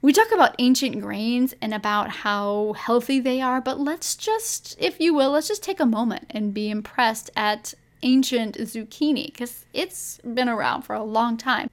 We 0.00 0.12
talk 0.12 0.32
about 0.32 0.54
ancient 0.58 1.00
grains 1.00 1.54
and 1.60 1.74
about 1.74 2.08
how 2.08 2.74
healthy 2.74 3.18
they 3.18 3.40
are, 3.40 3.60
but 3.60 3.80
let's 3.80 4.14
just, 4.14 4.76
if 4.78 5.00
you 5.00 5.12
will, 5.12 5.30
let's 5.30 5.48
just 5.48 5.62
take 5.62 5.80
a 5.80 5.86
moment 5.86 6.26
and 6.30 6.54
be 6.54 6.70
impressed 6.70 7.30
at 7.34 7.74
ancient 8.06 8.56
zucchini 8.56 9.26
because 9.26 9.66
it's 9.74 10.18
been 10.18 10.48
around 10.48 10.82
for 10.82 10.94
a 10.94 11.02
long 11.02 11.36
time. 11.36 11.68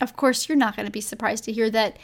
Of 0.00 0.16
course, 0.16 0.48
you're 0.48 0.58
not 0.58 0.74
going 0.76 0.86
to 0.86 0.92
be 0.92 1.00
surprised 1.00 1.44
to 1.44 1.52
hear 1.52 1.70
that 1.70 1.96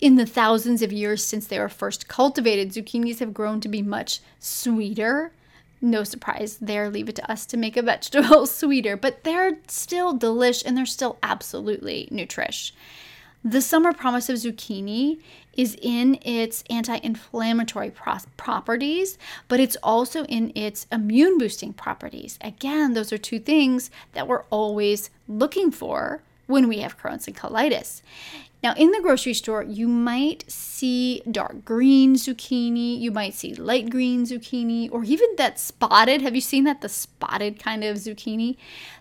in 0.00 0.16
the 0.16 0.26
thousands 0.26 0.82
of 0.82 0.92
years 0.92 1.24
since 1.24 1.46
they 1.46 1.58
were 1.58 1.68
first 1.68 2.08
cultivated, 2.08 2.70
zucchinis 2.70 3.18
have 3.18 3.34
grown 3.34 3.60
to 3.60 3.68
be 3.68 3.82
much 3.82 4.20
sweeter. 4.38 5.32
No 5.80 6.04
surprise 6.04 6.56
there, 6.58 6.88
leave 6.88 7.08
it 7.08 7.16
to 7.16 7.30
us 7.30 7.44
to 7.46 7.56
make 7.56 7.76
a 7.76 7.82
vegetable 7.92 8.46
sweeter, 8.46 8.96
but 8.96 9.24
they're 9.24 9.58
still 9.68 10.18
delish 10.18 10.64
and 10.64 10.76
they're 10.76 10.86
still 10.86 11.18
absolutely 11.22 12.08
nutrish. 12.10 12.72
The 13.46 13.62
summer 13.62 13.92
promise 13.92 14.28
of 14.28 14.38
zucchini 14.38 15.20
is 15.56 15.76
in 15.80 16.18
its 16.22 16.64
anti 16.68 16.98
inflammatory 17.00 17.92
pro- 17.92 18.16
properties, 18.36 19.18
but 19.46 19.60
it's 19.60 19.76
also 19.84 20.24
in 20.24 20.50
its 20.56 20.88
immune 20.90 21.38
boosting 21.38 21.72
properties. 21.72 22.40
Again, 22.40 22.94
those 22.94 23.12
are 23.12 23.18
two 23.18 23.38
things 23.38 23.88
that 24.14 24.26
we're 24.26 24.42
always 24.50 25.10
looking 25.28 25.70
for 25.70 26.22
when 26.46 26.68
we 26.68 26.78
have 26.78 26.98
Crohn's 26.98 27.26
and 27.26 27.36
colitis. 27.36 28.02
Now, 28.62 28.74
in 28.74 28.90
the 28.90 29.00
grocery 29.00 29.34
store, 29.34 29.62
you 29.62 29.86
might 29.86 30.50
see 30.50 31.22
dark 31.30 31.64
green 31.64 32.14
zucchini, 32.14 32.98
you 32.98 33.12
might 33.12 33.34
see 33.34 33.54
light 33.54 33.90
green 33.90 34.24
zucchini, 34.24 34.90
or 34.90 35.04
even 35.04 35.28
that 35.36 35.60
spotted. 35.60 36.22
Have 36.22 36.34
you 36.34 36.40
seen 36.40 36.64
that? 36.64 36.80
The 36.80 36.88
spotted 36.88 37.62
kind 37.62 37.84
of 37.84 37.96
zucchini. 37.98 38.56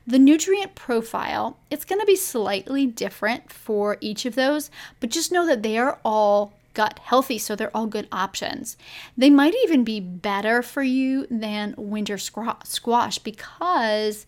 The 0.05 0.19
nutrient 0.19 0.75
profile, 0.75 1.57
it's 1.71 1.85
going 1.85 1.99
to 1.99 2.05
be 2.05 2.15
slightly 2.15 2.85
different 2.85 3.51
for 3.51 3.97
each 4.01 4.25
of 4.25 4.35
those, 4.35 4.69
but 4.99 5.09
just 5.09 5.31
know 5.31 5.47
that 5.47 5.63
they 5.63 5.77
are 5.77 5.99
all 6.05 6.53
gut 6.75 6.99
healthy, 6.99 7.39
so 7.39 7.55
they're 7.55 7.75
all 7.75 7.87
good 7.87 8.07
options. 8.11 8.77
They 9.17 9.29
might 9.29 9.55
even 9.63 9.83
be 9.83 9.99
better 9.99 10.61
for 10.61 10.83
you 10.83 11.25
than 11.31 11.73
winter 11.77 12.17
squash 12.17 13.17
because 13.19 14.27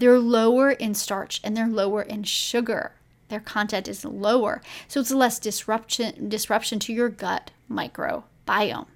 they're 0.00 0.18
lower 0.18 0.70
in 0.70 0.94
starch 0.94 1.40
and 1.44 1.56
they're 1.56 1.68
lower 1.68 2.02
in 2.02 2.24
sugar 2.24 2.92
their 3.30 3.40
content 3.40 3.88
is 3.88 4.04
lower. 4.04 4.60
So 4.88 5.00
it's 5.00 5.10
less 5.10 5.38
disruption 5.38 6.28
disruption 6.28 6.78
to 6.80 6.92
your 6.92 7.08
gut 7.08 7.52
microbiome. 7.70 8.86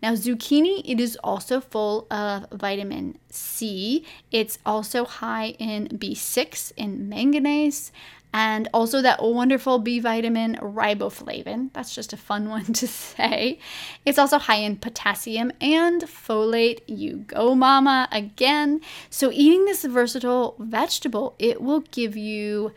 Now, 0.00 0.12
zucchini, 0.12 0.82
it 0.84 1.00
is 1.00 1.18
also 1.24 1.60
full 1.60 2.06
of 2.08 2.46
vitamin 2.52 3.18
C. 3.30 4.04
It's 4.30 4.58
also 4.64 5.04
high 5.04 5.56
in 5.58 5.88
B6 5.88 6.72
and 6.78 7.08
manganese, 7.08 7.90
and 8.32 8.68
also 8.74 9.02
that 9.02 9.22
wonderful 9.22 9.78
B 9.78 10.00
vitamin 10.00 10.56
riboflavin. 10.56 11.72
That's 11.72 11.94
just 11.94 12.12
a 12.12 12.16
fun 12.16 12.48
one 12.50 12.72
to 12.74 12.86
say. 12.86 13.58
It's 14.04 14.18
also 14.18 14.38
high 14.38 14.56
in 14.56 14.76
potassium 14.76 15.52
and 15.60 16.02
folate. 16.02 16.80
You 16.86 17.18
go, 17.26 17.54
mama, 17.54 18.08
again. 18.12 18.80
So, 19.10 19.30
eating 19.32 19.64
this 19.64 19.84
versatile 19.84 20.56
vegetable, 20.58 21.34
it 21.38 21.60
will 21.60 21.80
give 21.80 22.16
you 22.16 22.72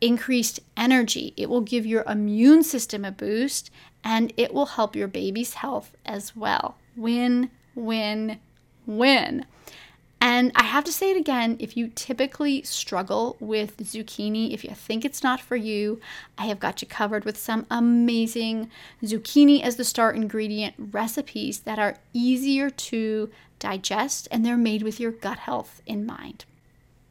increased 0.00 0.60
energy. 0.76 1.34
It 1.36 1.48
will 1.48 1.60
give 1.60 1.84
your 1.84 2.04
immune 2.04 2.62
system 2.62 3.04
a 3.04 3.10
boost 3.10 3.70
and 4.04 4.32
it 4.36 4.54
will 4.54 4.66
help 4.66 4.94
your 4.94 5.08
baby's 5.08 5.54
health 5.54 5.92
as 6.06 6.36
well. 6.36 6.76
Win 6.96 7.50
win, 7.78 8.38
win. 8.86 9.46
And 10.20 10.50
I 10.56 10.64
have 10.64 10.84
to 10.84 10.92
say 10.92 11.10
it 11.10 11.16
again 11.16 11.56
if 11.60 11.76
you 11.76 11.88
typically 11.94 12.62
struggle 12.62 13.36
with 13.38 13.76
zucchini, 13.78 14.52
if 14.52 14.64
you 14.64 14.70
think 14.74 15.04
it's 15.04 15.22
not 15.22 15.40
for 15.40 15.56
you, 15.56 16.00
I 16.36 16.46
have 16.46 16.58
got 16.58 16.82
you 16.82 16.88
covered 16.88 17.24
with 17.24 17.38
some 17.38 17.66
amazing 17.70 18.70
zucchini 19.02 19.62
as 19.62 19.76
the 19.76 19.84
star 19.84 20.12
ingredient 20.12 20.74
recipes 20.78 21.60
that 21.60 21.78
are 21.78 21.98
easier 22.12 22.68
to 22.68 23.30
digest 23.60 24.26
and 24.30 24.44
they're 24.44 24.56
made 24.56 24.82
with 24.82 24.98
your 24.98 25.12
gut 25.12 25.38
health 25.38 25.82
in 25.86 26.04
mind. 26.04 26.44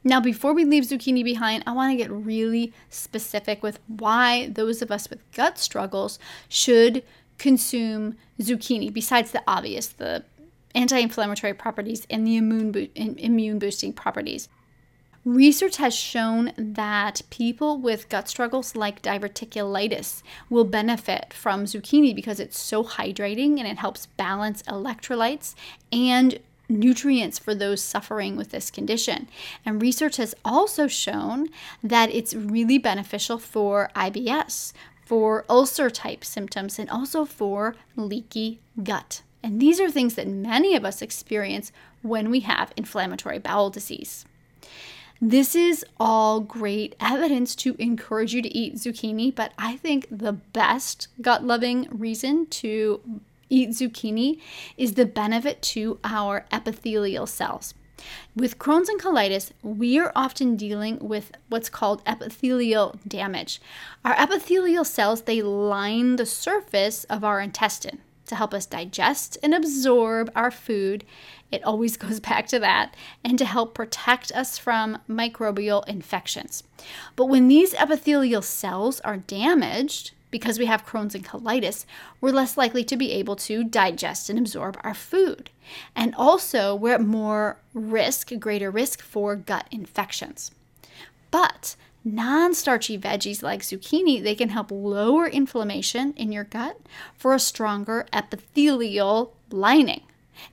Now, 0.04 0.22
before 0.22 0.54
we 0.54 0.63
leave 0.63 0.84
zucchini 0.84 1.24
behind, 1.24 1.63
I 1.67 1.74
want 1.74 1.91
to 1.91 1.98
get 1.98 2.12
really 2.12 2.74
specific 2.89 3.62
with 3.62 3.80
why 3.88 4.48
those 4.48 4.82
of 4.82 4.91
us 4.91 5.10
with 5.10 5.20
gut 5.34 5.58
struggles 5.58 6.17
should 6.48 7.04
consume 7.38 8.15
zucchini, 8.39 8.91
besides 8.91 9.32
the 9.32 9.43
obvious, 9.48 9.88
the 9.88 10.24
anti 10.78 11.00
inflammatory 11.00 11.54
properties 11.54 12.06
and 12.10 12.26
the 12.26 12.38
immune, 12.38 12.72
bo- 12.72 12.88
immune 12.96 13.60
boosting 13.60 13.92
properties. 13.92 14.48
Research 15.26 15.76
has 15.78 15.94
shown 15.94 16.54
that 16.58 17.22
people 17.30 17.80
with 17.80 18.08
gut 18.08 18.30
struggles 18.30 18.78
like 18.78 19.02
diverticulitis 19.02 20.22
will 20.50 20.63
benefit 20.63 21.34
from 21.34 21.66
zucchini 21.66 22.16
because 22.16 22.40
it's 22.40 22.58
so 22.58 22.82
hydrating 22.84 23.58
and 23.60 23.68
it 23.68 23.78
helps 23.80 24.06
balance 24.06 24.63
electrolytes 24.63 25.54
and 25.92 26.40
nutrients 26.70 27.40
for 27.40 27.54
those 27.54 27.82
suffering 27.82 28.38
with 28.38 28.52
this 28.52 28.72
condition. 28.72 29.28
And 29.66 29.82
research 29.82 30.16
has 30.18 30.34
also 30.46 30.88
shown 30.88 31.48
that 31.84 32.13
it's 32.13 32.34
really 32.34 32.78
beneficial 32.78 33.38
for 33.38 33.90
IBS, 33.96 34.72
for 35.06 35.44
ulcer 35.50 35.90
type 35.90 36.24
symptoms, 36.24 36.80
and 36.80 36.90
also 36.90 37.26
for 37.26 37.76
leaky 37.98 38.62
gut. 38.82 39.24
And 39.43 39.62
these 39.62 39.80
are 39.80 39.89
things 39.89 40.15
that 40.15 40.28
many 40.28 40.76
of 40.76 40.86
us 40.86 41.02
experience 41.02 41.71
when 42.02 42.30
we 42.30 42.41
have 42.41 42.73
inflammatory 42.76 43.39
bowel 43.39 43.69
disease. 43.69 44.26
This 45.19 45.56
is 45.56 45.84
all 46.00 46.41
great 46.41 46.95
evidence 47.00 47.56
to 47.58 47.76
encourage 47.80 48.34
you 48.34 48.41
to 48.43 48.56
eat 48.56 48.76
zucchini, 48.76 49.34
but 49.34 49.52
I 49.58 49.78
think 49.78 50.06
the 50.12 50.34
best 50.34 51.08
gut 51.21 51.43
loving 51.43 51.88
reason 51.89 52.45
to 52.47 53.02
eat 53.50 53.69
zucchini 53.69 54.39
is 54.78 54.93
the 54.93 55.06
benefit 55.06 55.62
to 55.63 56.00
our 56.04 56.45
epithelial 56.52 57.26
cells. 57.26 57.73
With 58.36 58.60
Crohn's 58.60 58.89
and 58.89 59.02
colitis, 59.02 59.52
we 59.63 59.97
are 59.97 60.12
often 60.15 60.56
dealing 60.56 61.00
with 61.00 61.32
what's 61.50 61.69
called 61.69 62.04
epithelial 62.06 63.00
damage. 63.08 63.60
Our 64.06 64.13
epithelial 64.13 64.86
cells, 64.86 65.23
they 65.23 65.41
line 65.41 66.17
the 66.17 66.28
surface 66.28 67.06
of 67.06 67.23
our 67.23 67.41
intestine 67.41 68.02
to 68.28 68.36
help 68.36 68.54
us 68.54 68.66
digest 68.66 69.38
and 69.42 69.54
absorb 69.54 70.32
our 70.36 70.52
food. 70.52 71.04
It 71.52 71.63
always 71.63 71.98
goes 72.06 72.20
back 72.20 72.48
to 72.48 72.60
that, 72.60 72.96
and 73.24 73.38
to 73.40 73.46
help 73.46 73.74
protect 73.74 74.32
us 74.32 74.58
from 74.58 75.00
microbial 75.10 75.88
infections. 75.88 76.63
But 77.16 77.26
when 77.26 77.48
these 77.48 77.74
epithelial 77.74 78.42
cells 78.42 79.00
are 79.02 79.18
damaged, 79.18 80.12
because 80.30 80.60
we 80.60 80.66
have 80.66 80.86
Crohn's 80.86 81.16
and 81.16 81.26
colitis, 81.26 81.86
we're 82.20 82.32
less 82.32 82.58
likely 82.58 82.84
to 82.84 82.98
be 82.98 83.12
able 83.13 83.36
to 83.38 83.63
digest 83.63 84.30
and 84.30 84.38
absorb 84.38 84.78
our 84.84 84.94
food. 84.94 85.50
And 85.96 86.13
also, 86.16 86.76
we're 86.76 86.96
at 86.96 87.02
more 87.02 87.58
risk, 87.74 88.32
greater 88.40 88.70
risk 88.70 89.02
for 89.02 89.36
gut 89.36 89.68
infections. 89.72 90.52
But 91.32 91.76
non 92.13 92.54
starchy 92.54 92.98
veggies 92.98 93.43
like 93.43 93.62
zucchini, 93.62 94.22
they 94.22 94.36
can 94.36 94.50
help 94.50 94.72
lower 94.72 95.28
inflammation 95.28 96.13
in 96.13 96.32
your 96.32 96.43
gut 96.43 96.80
for 97.17 97.34
a 97.34 97.39
stronger 97.39 98.06
epithelial 98.13 99.34
lining. 99.52 100.04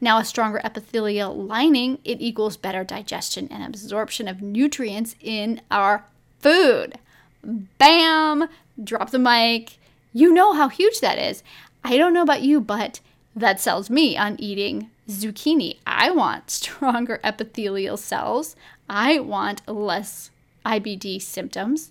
Now, 0.00 0.18
a 0.18 0.24
stronger 0.24 0.60
epithelial 0.64 1.34
lining, 1.34 1.98
it 2.04 2.20
equals 2.20 2.56
better 2.56 2.84
digestion 2.84 3.48
and 3.50 3.62
absorption 3.64 4.28
of 4.28 4.42
nutrients 4.42 5.14
in 5.20 5.60
our 5.70 6.04
food. 6.40 6.98
Bam! 7.42 8.48
drop 8.82 9.10
the 9.10 9.18
mic. 9.18 9.78
You 10.12 10.32
know 10.32 10.52
how 10.52 10.68
huge 10.68 11.00
that 11.00 11.18
is. 11.18 11.42
I 11.84 11.96
don't 11.96 12.14
know 12.14 12.22
about 12.22 12.42
you, 12.42 12.60
but 12.60 13.00
that 13.36 13.60
sells 13.60 13.90
me 13.90 14.16
on 14.16 14.40
eating 14.40 14.90
zucchini. 15.08 15.78
I 15.86 16.10
want 16.10 16.50
stronger 16.50 17.20
epithelial 17.22 17.96
cells. 17.96 18.56
I 18.88 19.20
want 19.20 19.66
less 19.68 20.30
IBD 20.64 21.20
symptoms. 21.20 21.90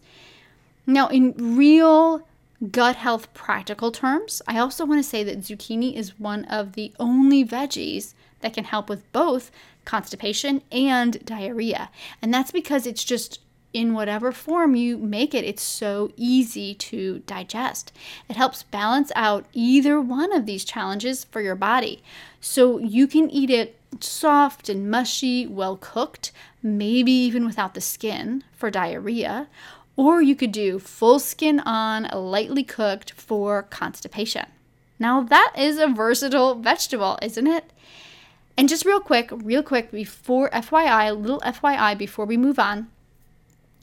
Now, 0.86 1.07
in 1.07 1.55
real 1.55 2.27
gut 2.71 2.95
health 2.95 3.33
practical 3.33 3.91
terms, 3.91 4.41
I 4.47 4.57
also 4.57 4.86
want 4.86 5.03
to 5.03 5.09
say 5.09 5.23
that 5.23 5.39
zucchini 5.39 5.95
is 5.95 6.19
one 6.19 6.45
of 6.45 6.73
the 6.73 6.93
only 6.99 7.43
veggies 7.43 8.13
that 8.41 8.53
can 8.53 8.65
help 8.65 8.89
with 8.89 9.09
both 9.12 9.51
constipation 9.86 10.62
and 10.71 11.23
diarrhea. 11.25 11.89
And 12.21 12.33
that's 12.33 12.51
because 12.51 12.86
it's 12.86 13.03
just 13.03 13.39
in 13.73 13.93
whatever 13.93 14.31
form 14.31 14.75
you 14.75 14.97
make 14.97 15.33
it, 15.33 15.43
it's 15.43 15.63
so 15.63 16.12
easy 16.15 16.75
to 16.75 17.19
digest. 17.25 17.91
It 18.29 18.36
helps 18.36 18.63
balance 18.63 19.12
out 19.15 19.45
either 19.51 19.99
one 19.99 20.31
of 20.31 20.45
these 20.45 20.63
challenges 20.63 21.23
for 21.23 21.41
your 21.41 21.55
body. 21.55 22.03
So 22.39 22.77
you 22.77 23.07
can 23.07 23.31
eat 23.31 23.49
it 23.49 23.79
soft 24.01 24.69
and 24.69 24.89
mushy, 24.89 25.45
well 25.45 25.77
cooked, 25.77 26.32
maybe 26.62 27.12
even 27.12 27.45
without 27.45 27.73
the 27.73 27.82
skin 27.82 28.43
for 28.53 28.71
diarrhea. 28.71 29.47
Or 29.95 30.21
you 30.21 30.36
could 30.36 30.51
do 30.51 30.79
full 30.79 31.19
skin 31.19 31.60
on, 31.60 32.10
lightly 32.13 32.63
cooked 32.63 33.12
for 33.12 33.63
constipation. 33.63 34.45
Now, 34.97 35.21
that 35.21 35.53
is 35.58 35.77
a 35.77 35.88
versatile 35.88 36.56
vegetable, 36.56 37.19
isn't 37.21 37.47
it? 37.47 37.65
And 38.58 38.69
just 38.69 38.86
real 38.86 38.99
quick, 38.99 39.29
real 39.32 39.63
quick, 39.63 39.91
before 39.91 40.49
FYI, 40.51 41.19
little 41.19 41.41
FYI 41.41 41.97
before 41.97 42.25
we 42.25 42.38
move 42.38 42.60
on, 42.60 42.88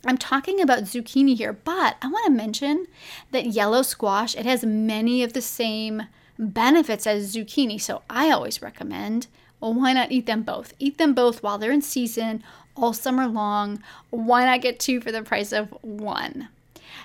I'm 0.06 0.16
talking 0.16 0.60
about 0.60 0.84
zucchini 0.84 1.36
here, 1.36 1.52
but 1.52 1.96
I 2.00 2.08
want 2.08 2.24
to 2.26 2.32
mention 2.32 2.86
that 3.32 3.46
yellow 3.46 3.82
squash, 3.82 4.34
it 4.34 4.46
has 4.46 4.64
many 4.64 5.22
of 5.22 5.34
the 5.34 5.42
same 5.42 6.04
benefits 6.38 7.06
as 7.06 7.34
zucchini, 7.34 7.80
so 7.80 8.02
I 8.08 8.30
always 8.30 8.62
recommend, 8.62 9.26
well, 9.60 9.74
why 9.74 9.92
not 9.92 10.10
eat 10.10 10.26
them 10.26 10.42
both? 10.42 10.72
Eat 10.78 10.98
them 10.98 11.14
both 11.14 11.42
while 11.42 11.58
they're 11.58 11.70
in 11.70 11.82
season 11.82 12.42
all 12.76 12.92
summer 12.92 13.26
long. 13.26 13.82
Why 14.10 14.46
not 14.46 14.62
get 14.62 14.80
two 14.80 15.00
for 15.00 15.12
the 15.12 15.22
price 15.22 15.52
of 15.52 15.68
one? 15.82 16.48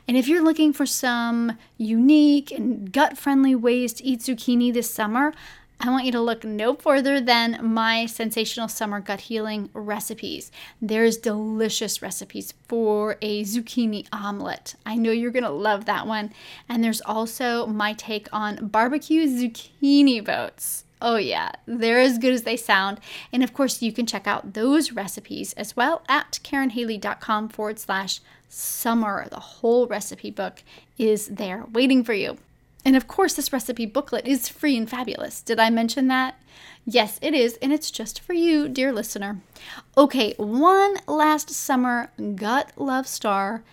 And 0.08 0.18
if 0.18 0.28
you're 0.28 0.44
looking 0.44 0.72
for 0.72 0.86
some 0.86 1.58
unique 1.78 2.52
and 2.52 2.92
gut 2.92 3.18
friendly 3.18 3.56
ways 3.56 3.94
to 3.94 4.04
eat 4.04 4.22
zucchini 4.22 4.74
this 4.74 4.90
summer, 4.90 5.34
I 5.80 5.90
want 5.90 6.06
you 6.06 6.12
to 6.14 6.22
look 6.22 6.46
no 6.46 6.74
further 6.74 7.20
than 7.20 7.60
my 7.62 8.06
sensational 8.06 8.70
summer 8.70 9.02
gut 9.02 9.22
healing 9.22 9.70
recipes. 9.74 10.52
There's 10.82 11.18
delicious 11.18 12.02
recipes 12.02 12.54
for 12.68 13.18
a 13.22 13.44
zucchini 13.44 14.08
omelet. 14.14 14.76
I 14.86 14.96
know 14.96 15.12
you're 15.12 15.32
going 15.32 15.44
to 15.44 15.50
love 15.50 15.86
that 15.86 16.08
one. 16.08 16.32
And 16.70 16.84
there's 16.84 17.02
also 17.02 17.66
my 17.66 17.94
take 17.94 18.30
on 18.32 18.68
barbecue 18.68 19.28
zucchini 19.28 20.24
boats. 20.24 20.85
Oh, 21.02 21.18
yeah, 21.18 21.52
they're 21.66 22.00
as 22.00 22.18
good 22.18 22.34
as 22.34 22.44
they 22.44 22.58
sound. 22.58 23.00
And 23.32 23.44
of 23.44 23.54
course, 23.54 23.82
you 23.82 23.92
can 23.92 24.06
check 24.06 24.28
out 24.28 24.54
those 24.54 24.92
recipes 24.92 25.54
as 25.54 25.76
well 25.76 26.04
at 26.08 26.40
karynhaley.com 26.44 27.50
forward 27.50 27.80
slash 27.80 28.22
summer. 28.48 29.28
The 29.30 29.40
whole 29.40 29.88
recipe 29.88 30.32
book 30.32 30.64
is 30.98 31.28
there 31.28 31.66
waiting 31.72 32.04
for 32.04 32.14
you. 32.14 32.38
And 32.86 32.96
of 32.96 33.08
course, 33.08 33.34
this 33.34 33.52
recipe 33.52 33.86
booklet 33.86 34.28
is 34.28 34.48
free 34.48 34.78
and 34.78 34.90
fabulous. 34.90 35.42
Did 35.42 35.60
I 35.60 35.70
mention 35.70 36.08
that? 36.08 36.40
Yes, 36.86 37.18
it 37.22 37.34
is, 37.34 37.58
and 37.62 37.74
it's 37.74 37.90
just 37.90 38.20
for 38.22 38.34
you, 38.34 38.70
dear 38.70 38.94
listener. 38.94 39.42
Okay, 39.98 40.36
one 40.38 40.98
last 41.08 41.50
summer 41.50 42.12
gut 42.36 42.72
love 42.78 43.08
star. 43.08 43.64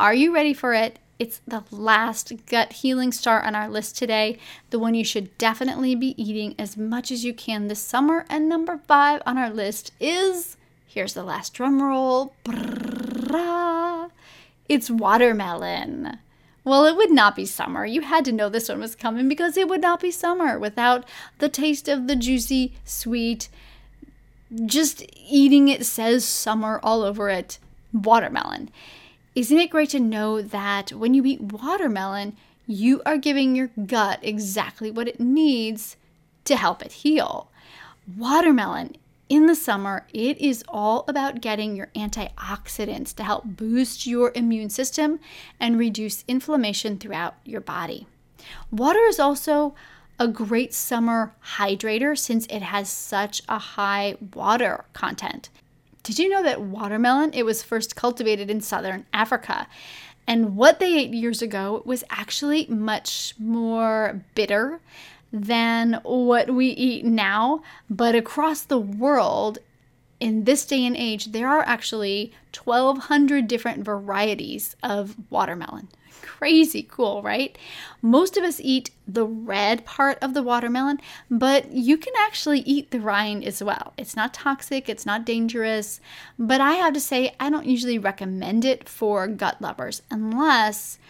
Are 0.00 0.14
you 0.14 0.34
ready 0.34 0.52
for 0.52 0.74
it? 0.74 0.98
It's 1.18 1.40
the 1.46 1.64
last 1.70 2.32
gut 2.46 2.74
healing 2.74 3.10
star 3.10 3.42
on 3.42 3.56
our 3.56 3.68
list 3.68 3.98
today, 3.98 4.38
the 4.70 4.78
one 4.78 4.94
you 4.94 5.04
should 5.04 5.36
definitely 5.36 5.96
be 5.96 6.20
eating 6.22 6.54
as 6.58 6.76
much 6.76 7.10
as 7.10 7.24
you 7.24 7.34
can 7.34 7.66
this 7.66 7.80
summer. 7.80 8.24
And 8.30 8.48
number 8.48 8.78
five 8.86 9.20
on 9.26 9.36
our 9.36 9.50
list 9.50 9.92
is 9.98 10.56
here's 10.86 11.14
the 11.14 11.24
last 11.24 11.54
drum 11.54 11.82
roll. 11.82 12.34
It's 14.68 14.90
watermelon. 14.90 16.18
Well, 16.62 16.84
it 16.84 16.96
would 16.96 17.10
not 17.10 17.34
be 17.34 17.46
summer. 17.46 17.84
You 17.84 18.02
had 18.02 18.24
to 18.26 18.32
know 18.32 18.48
this 18.48 18.68
one 18.68 18.80
was 18.80 18.94
coming 18.94 19.28
because 19.28 19.56
it 19.56 19.68
would 19.68 19.80
not 19.80 20.00
be 20.00 20.10
summer 20.10 20.58
without 20.58 21.04
the 21.38 21.48
taste 21.48 21.88
of 21.88 22.06
the 22.06 22.14
juicy, 22.14 22.74
sweet, 22.84 23.48
just 24.66 25.04
eating 25.16 25.68
it 25.68 25.84
says 25.84 26.24
summer 26.24 26.78
all 26.82 27.02
over 27.02 27.28
it 27.28 27.58
watermelon. 27.92 28.70
Isn't 29.34 29.58
it 29.58 29.70
great 29.70 29.90
to 29.90 30.00
know 30.00 30.42
that 30.42 30.92
when 30.92 31.14
you 31.14 31.24
eat 31.24 31.40
watermelon, 31.40 32.36
you 32.66 33.02
are 33.06 33.18
giving 33.18 33.54
your 33.54 33.70
gut 33.86 34.18
exactly 34.22 34.90
what 34.90 35.08
it 35.08 35.20
needs 35.20 35.96
to 36.44 36.56
help 36.56 36.82
it 36.82 36.92
heal? 36.92 37.50
Watermelon 38.16 38.96
in 39.28 39.46
the 39.46 39.54
summer, 39.54 40.06
it 40.14 40.38
is 40.38 40.64
all 40.68 41.04
about 41.06 41.42
getting 41.42 41.76
your 41.76 41.88
antioxidants 41.94 43.14
to 43.14 43.22
help 43.22 43.44
boost 43.44 44.06
your 44.06 44.32
immune 44.34 44.70
system 44.70 45.20
and 45.60 45.78
reduce 45.78 46.24
inflammation 46.26 46.96
throughout 46.96 47.34
your 47.44 47.60
body. 47.60 48.06
Water 48.70 49.00
is 49.00 49.20
also 49.20 49.74
a 50.18 50.28
great 50.28 50.72
summer 50.72 51.34
hydrator 51.56 52.16
since 52.16 52.46
it 52.46 52.62
has 52.62 52.88
such 52.88 53.42
a 53.48 53.58
high 53.58 54.16
water 54.34 54.86
content. 54.94 55.50
Did 56.08 56.18
you 56.18 56.30
know 56.30 56.42
that 56.42 56.62
watermelon 56.62 57.34
it 57.34 57.44
was 57.44 57.62
first 57.62 57.94
cultivated 57.94 58.48
in 58.48 58.62
southern 58.62 59.04
Africa? 59.12 59.66
And 60.26 60.56
what 60.56 60.80
they 60.80 61.00
ate 61.00 61.12
years 61.12 61.42
ago 61.42 61.82
was 61.84 62.02
actually 62.08 62.64
much 62.66 63.34
more 63.38 64.24
bitter 64.34 64.80
than 65.34 66.00
what 66.04 66.48
we 66.48 66.68
eat 66.68 67.04
now, 67.04 67.62
but 67.90 68.14
across 68.14 68.62
the 68.62 68.78
world 68.78 69.58
in 70.18 70.44
this 70.44 70.64
day 70.64 70.86
and 70.86 70.96
age, 70.96 71.32
there 71.32 71.46
are 71.46 71.60
actually 71.60 72.32
1,200 72.58 73.46
different 73.46 73.84
varieties 73.84 74.76
of 74.82 75.14
watermelon. 75.28 75.88
Crazy 76.38 76.84
cool, 76.84 77.20
right? 77.20 77.58
Most 78.00 78.36
of 78.36 78.44
us 78.44 78.60
eat 78.62 78.90
the 79.08 79.26
red 79.26 79.84
part 79.84 80.18
of 80.22 80.34
the 80.34 80.42
watermelon, 80.42 81.00
but 81.28 81.72
you 81.72 81.96
can 81.96 82.12
actually 82.16 82.60
eat 82.60 82.92
the 82.92 83.00
rind 83.00 83.42
as 83.42 83.60
well. 83.60 83.92
It's 83.98 84.14
not 84.14 84.34
toxic, 84.34 84.88
it's 84.88 85.04
not 85.04 85.24
dangerous, 85.24 86.00
but 86.38 86.60
I 86.60 86.74
have 86.74 86.94
to 86.94 87.00
say, 87.00 87.34
I 87.40 87.50
don't 87.50 87.66
usually 87.66 87.98
recommend 87.98 88.64
it 88.64 88.88
for 88.88 89.26
gut 89.26 89.60
lovers 89.60 90.00
unless 90.12 91.00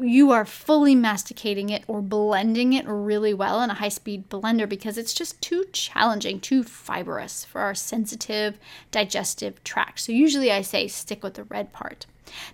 you 0.00 0.30
are 0.30 0.46
fully 0.46 0.94
masticating 0.94 1.68
it 1.68 1.84
or 1.86 2.00
blending 2.00 2.72
it 2.72 2.86
really 2.88 3.34
well 3.34 3.60
in 3.60 3.68
a 3.68 3.74
high 3.74 3.90
speed 3.90 4.30
blender 4.30 4.66
because 4.66 4.96
it's 4.96 5.12
just 5.12 5.42
too 5.42 5.66
challenging, 5.72 6.40
too 6.40 6.62
fibrous 6.62 7.44
for 7.44 7.60
our 7.60 7.74
sensitive 7.74 8.58
digestive 8.90 9.62
tract. 9.62 10.00
So, 10.00 10.12
usually 10.12 10.50
I 10.50 10.62
say 10.62 10.88
stick 10.88 11.22
with 11.22 11.34
the 11.34 11.44
red 11.44 11.70
part. 11.74 12.06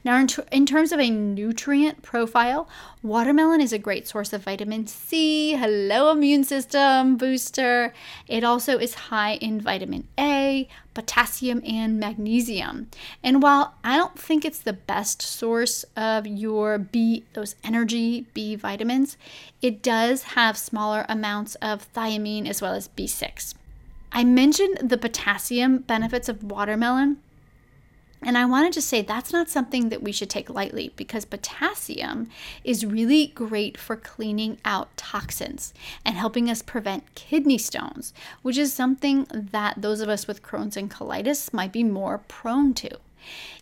Now, 0.05 0.19
in, 0.19 0.29
in, 0.53 0.67
terms 0.67 0.93
of 0.93 1.01
a 1.01 1.11
nutrient 1.11 2.03
profile, 2.03 2.69
watermelon 3.03 3.61
is 3.61 3.73
a 3.73 3.79
great 3.79 4.07
source 4.07 4.33
of 4.33 4.43
vitamin 4.43 4.87
C. 4.87 5.53
Hello, 5.53 6.11
immune 6.11 6.45
system 6.45 7.17
booster. 7.17 7.93
It 8.29 8.45
also 8.45 8.79
is 8.79 8.95
high 8.95 9.35
in 9.37 9.61
vitamin 9.61 10.09
A, 10.19 10.69
potassium, 10.95 11.63
and 11.67 11.99
magnesium. 11.99 12.89
And 13.23 13.43
while 13.43 13.75
I 13.83 13.97
don't 13.97 14.19
think 14.19 14.45
it's 14.45 14.61
the 14.61 14.73
best 14.73 15.23
source 15.23 15.85
of 15.97 16.27
your 16.27 16.79
B, 16.79 17.25
those 17.35 17.57
energy 17.65 18.27
B 18.35 18.55
vitamins, 18.57 19.17
it 19.63 19.83
does 19.83 20.23
have 20.23 20.57
smaller 20.57 21.07
amounts 21.09 21.55
of 21.57 21.93
thiamine 21.93 22.49
as 22.49 22.63
well 22.63 22.75
as 22.75 22.89
B6. 22.89 23.55
I 24.13 24.23
mentioned 24.23 24.79
the 24.89 24.97
potassium 24.97 25.79
benefits 25.79 26.29
of 26.29 26.45
watermelon 26.45 27.19
and 28.25 28.39
I 28.39 28.47
wanted 28.47 28.73
to 28.75 28.83
say 28.83 29.03
that's 29.03 29.33
not 29.33 29.51
something 29.51 29.91
that 29.91 30.03
we 30.03 30.13
should 30.13 30.31
take 30.31 30.49
lightly 30.49 30.93
because 30.97 31.25
potassium 31.25 32.29
is 32.65 32.87
really 32.87 33.29
great 33.29 33.77
for 33.79 33.97
cleaning 33.97 34.59
out 34.65 34.97
toxins 34.97 35.75
and 36.05 36.17
helping 36.17 36.49
us 36.49 36.63
prevent 36.63 37.15
kidney 37.15 37.59
stones, 37.59 38.15
which 38.43 38.57
is 38.57 38.73
something 38.73 39.27
that 39.31 39.81
those 39.83 40.01
of 40.01 40.09
us 40.09 40.27
with 40.27 40.43
Crohn's 40.43 40.77
and 40.77 40.91
colitis 40.91 41.53
might 41.53 41.73
be 41.73 41.85
more 41.85 42.19
prone 42.19 42.75
to. 42.75 42.99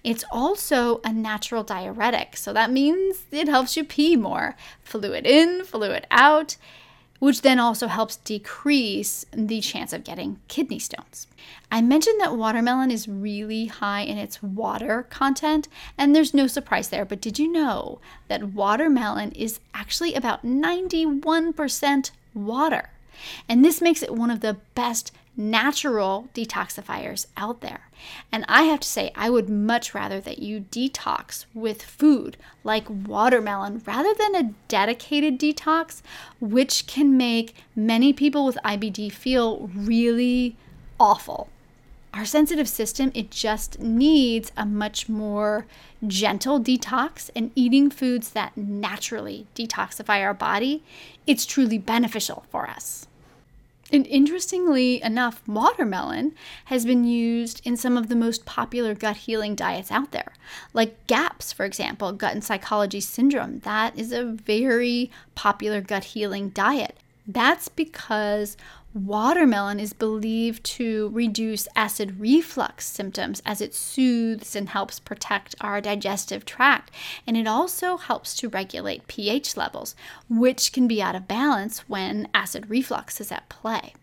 It's 0.03 0.25
also 0.33 1.01
a 1.05 1.13
natural 1.13 1.63
diuretic, 1.63 2.37
so 2.37 2.53
that 2.53 2.71
means 2.71 3.25
it 3.31 3.49
helps 3.49 3.77
you 3.77 3.85
pee 3.85 4.17
more. 4.17 4.57
Fluid 4.83 5.27
in, 5.27 5.65
fluid 5.65 6.07
out 6.11 6.57
which 7.23 7.43
then 7.43 7.61
also 7.61 7.87
helps 7.87 8.17
decrease 8.17 9.25
the 9.31 9.61
chance 9.61 9.93
of 9.93 10.03
getting 10.03 10.41
kidney 10.49 10.81
stones. 10.81 11.29
I 11.71 11.81
mentioned 11.81 12.21
that 12.21 12.37
watermelon 12.37 12.91
is 12.91 13.07
really 13.07 13.67
high 13.67 14.01
in 14.01 14.19
its 14.19 14.43
water 14.43 15.05
content, 15.09 15.69
and 15.97 16.17
there's 16.17 16.35
no 16.35 16.49
surprise 16.49 16.89
there, 16.89 17.05
but 17.05 17.21
did 17.21 17.39
you 17.39 17.47
know 17.47 18.01
that 18.27 18.55
watermelon 18.55 19.31
is 19.37 19.61
actually 19.73 20.15
about 20.15 20.45
91% 20.45 22.11
water? 22.35 22.91
And 23.49 23.65
this 23.65 23.81
makes 23.81 24.03
it 24.03 24.17
one 24.17 24.33
of 24.33 24.41
the 24.41 24.57
best 24.75 25.13
natural 25.37 26.29
detoxifiers 26.35 27.27
out 27.37 27.61
there. 27.61 27.89
And 28.31 28.45
I 28.49 28.65
have 28.65 28.81
to 28.81 28.89
say, 28.89 29.13
I 29.15 29.31
would 29.31 29.49
much 29.49 29.95
rather 29.95 30.21
that 30.21 30.41
you 30.41 30.67
detox 30.71 31.47
with 31.55 31.83
food 31.83 32.37
like 32.65 32.85
watermelon 32.89 33.83
rather 33.87 34.13
than 34.15 34.35
a 34.35 34.55
dedicated 34.69 35.39
detox, 35.39 36.03
which 36.41 36.87
can 36.87 37.17
make 37.17 37.55
many 37.75 38.13
people 38.13 38.45
with 38.45 38.59
IBD 38.65 39.13
feel 39.13 39.71
really 39.75 40.57
awful. 40.99 41.49
Our 42.15 42.27
sensitive 42.27 42.69
system, 42.69 43.11
it 43.15 43.31
just 43.31 43.81
needs 43.81 44.53
a 44.55 44.67
much 44.67 45.09
more 45.09 45.67
gentle 46.07 46.61
detox 46.61 47.31
and 47.35 47.51
eating 47.55 47.89
foods 47.89 48.31
that 48.31 48.55
naturally 48.55 49.47
detoxify 49.55 50.21
our 50.21 50.35
body. 50.35 50.85
It's 51.27 51.47
truly 51.47 51.79
beneficial 51.79 52.45
for 52.51 52.69
us. 52.69 53.07
And 53.93 54.07
interestingly 54.07 55.03
enough, 55.03 55.47
watermelon 55.47 56.35
has 56.67 56.87
been 56.87 57.05
used 57.05 57.61
in 57.63 57.77
some 57.77 57.99
of 57.99 58.09
the 58.09 58.17
most 58.17 58.47
popular 58.47 58.95
gut 58.95 59.19
healing 59.19 59.55
diets 59.55 59.91
out 59.91 60.13
there, 60.13 60.33
like 60.73 61.07
GAPS, 61.07 61.53
for 61.53 61.67
example, 61.67 62.11
gut 62.13 62.33
and 62.33 62.43
psychology 62.43 63.01
syndrome. 63.01 63.59
That 63.61 63.99
is 63.99 64.11
a 64.11 64.25
very 64.25 65.11
popular 65.35 65.83
gut 65.83 66.05
healing 66.05 66.49
diet. 66.49 66.97
That's 67.27 67.69
because 67.69 68.57
watermelon 68.95 69.81
is 69.81 69.93
believed 69.93 70.65
to 70.65 71.11
reduce 71.13 71.69
acid 71.75 72.21
reflux 72.21 72.87
symptoms 72.87 73.43
as 73.45 73.61
it 73.61 73.75
soothes 73.75 74.55
and 74.55 74.69
helps 74.69 75.01
protect 75.01 75.55
our 75.61 75.81
digestive 75.81 76.45
tract. 76.45 76.91
And 77.27 77.37
it 77.37 77.47
also 77.47 77.97
helps 77.97 78.35
to 78.37 78.49
regulate 78.49 79.07
pH 79.07 79.57
levels, 79.57 79.95
which 80.29 80.73
can 80.73 80.87
be 80.87 81.03
out 81.03 81.15
of 81.15 81.29
balance 81.29 81.89
when 81.89 82.29
acid 82.35 82.69
reflux 82.69 83.21
is 83.21 83.33
at 83.33 83.49
play. 83.49 83.95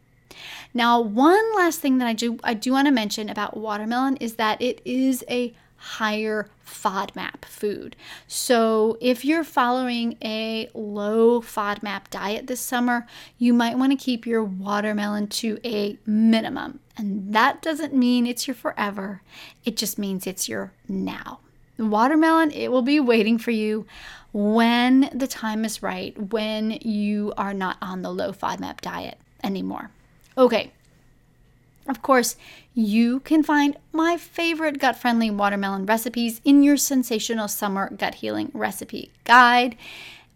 Now, 0.74 1.02
one 1.02 1.56
last 1.56 1.80
thing 1.80 1.98
that 1.98 2.08
I 2.08 2.14
do 2.14 2.40
I 2.44 2.54
do 2.54 2.72
want 2.72 2.88
to 2.88 2.92
mention 2.92 3.30
about 3.30 3.58
watermelon 3.58 4.18
is 4.18 4.36
that 4.36 4.62
it 4.62 4.82
is 4.86 5.24
a 5.30 5.54
higher 5.80 6.50
FODMAP 6.66 7.46
food. 7.46 7.96
So, 8.28 8.98
if 9.02 9.26
you're 9.26 9.44
following 9.44 10.18
a 10.24 10.70
low 10.74 11.42
FODMAP 11.42 12.10
diet 12.10 12.48
this 12.48 12.60
summer, 12.60 13.08
you 13.38 13.54
might 13.54 13.78
want 13.78 13.92
to 13.92 13.98
keep 13.98 14.28
your 14.28 14.44
watermelon 14.44 15.28
to 15.28 15.60
a 15.66 15.98
minimum. 16.06 16.80
And 16.98 17.34
that 17.34 17.62
doesn't 17.62 17.94
mean 17.94 18.28
it's 18.28 18.48
your 18.48 18.56
forever, 18.56 19.22
it 19.66 19.78
just 19.78 19.98
means 19.98 20.28
it's 20.28 20.50
your 20.50 20.72
now. 20.88 21.40
Watermelon, 21.78 22.52
it 22.52 22.72
will 22.72 22.82
be 22.82 23.00
waiting 23.00 23.38
for 23.38 23.52
you 23.52 23.86
when 24.34 25.10
the 25.14 25.28
time 25.28 25.64
is 25.64 25.82
right, 25.82 26.32
when 26.32 26.72
you 26.82 27.34
are 27.38 27.54
not 27.54 27.78
on 27.82 28.02
the 28.02 28.12
low 28.12 28.32
FODMAP 28.32 28.82
diet 28.82 29.18
anymore. 29.44 29.90
Okay, 30.38 30.72
of 31.90 32.02
course, 32.02 32.36
you 32.74 33.20
can 33.22 33.44
find 33.44 33.78
my 33.92 34.18
favorite 34.18 34.80
gut 34.80 34.96
friendly 34.96 35.30
watermelon 35.30 35.86
recipes 35.86 36.40
in 36.46 36.64
your 36.64 36.78
sensational 36.78 37.48
summer 37.48 37.90
gut 37.90 38.16
healing 38.16 38.52
recipe 38.54 39.12
guide. 39.24 39.76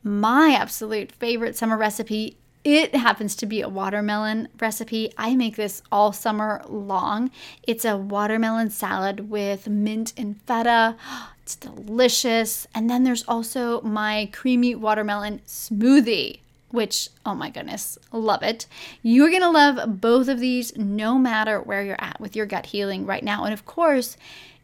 My 0.04 0.56
absolute 0.60 1.12
favorite 1.12 1.56
summer 1.56 1.78
recipe 1.78 2.38
it 2.64 2.96
happens 2.96 3.36
to 3.36 3.46
be 3.46 3.62
a 3.62 3.68
watermelon 3.68 4.48
recipe. 4.60 5.12
I 5.18 5.36
make 5.36 5.58
this 5.58 5.82
all 5.92 6.14
summer 6.14 6.62
long. 6.68 7.30
It's 7.64 7.84
a 7.84 7.98
watermelon 7.98 8.70
salad 8.70 9.30
with 9.30 9.68
mint 9.68 10.14
and 10.16 10.40
feta. 10.44 10.96
It's 11.42 11.58
delicious. 11.58 12.66
And 12.74 12.90
then 12.90 13.04
there's 13.04 13.26
also 13.28 13.82
my 13.82 14.30
creamy 14.32 14.76
watermelon 14.76 15.42
smoothie 15.46 16.40
which, 16.74 17.10
oh 17.24 17.36
my 17.36 17.52
goodness, 17.52 18.00
love 18.12 18.42
it. 18.42 18.66
You're 19.04 19.30
going 19.30 19.44
to 19.44 19.50
love 19.52 20.02
both 20.02 20.28
of 20.28 20.40
these 20.40 20.76
no 20.76 21.20
matter 21.20 21.62
where 21.62 21.84
you're 21.84 21.96
at 22.02 22.20
with 22.20 22.36
your 22.36 22.48
gut 22.48 22.66
healing 22.66 23.06
right 23.06 23.24
now. 23.24 23.44
And 23.44 23.54
of 23.54 23.68
course, 23.68 24.18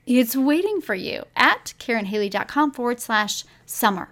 it's 0.08 0.36
waiting 0.36 0.82
for 0.82 0.95
you 0.95 1.22
at 1.36 1.76
karynhaley.com 1.78 2.72
forward 2.72 3.00
slash 3.00 3.43
summer. 3.67 4.10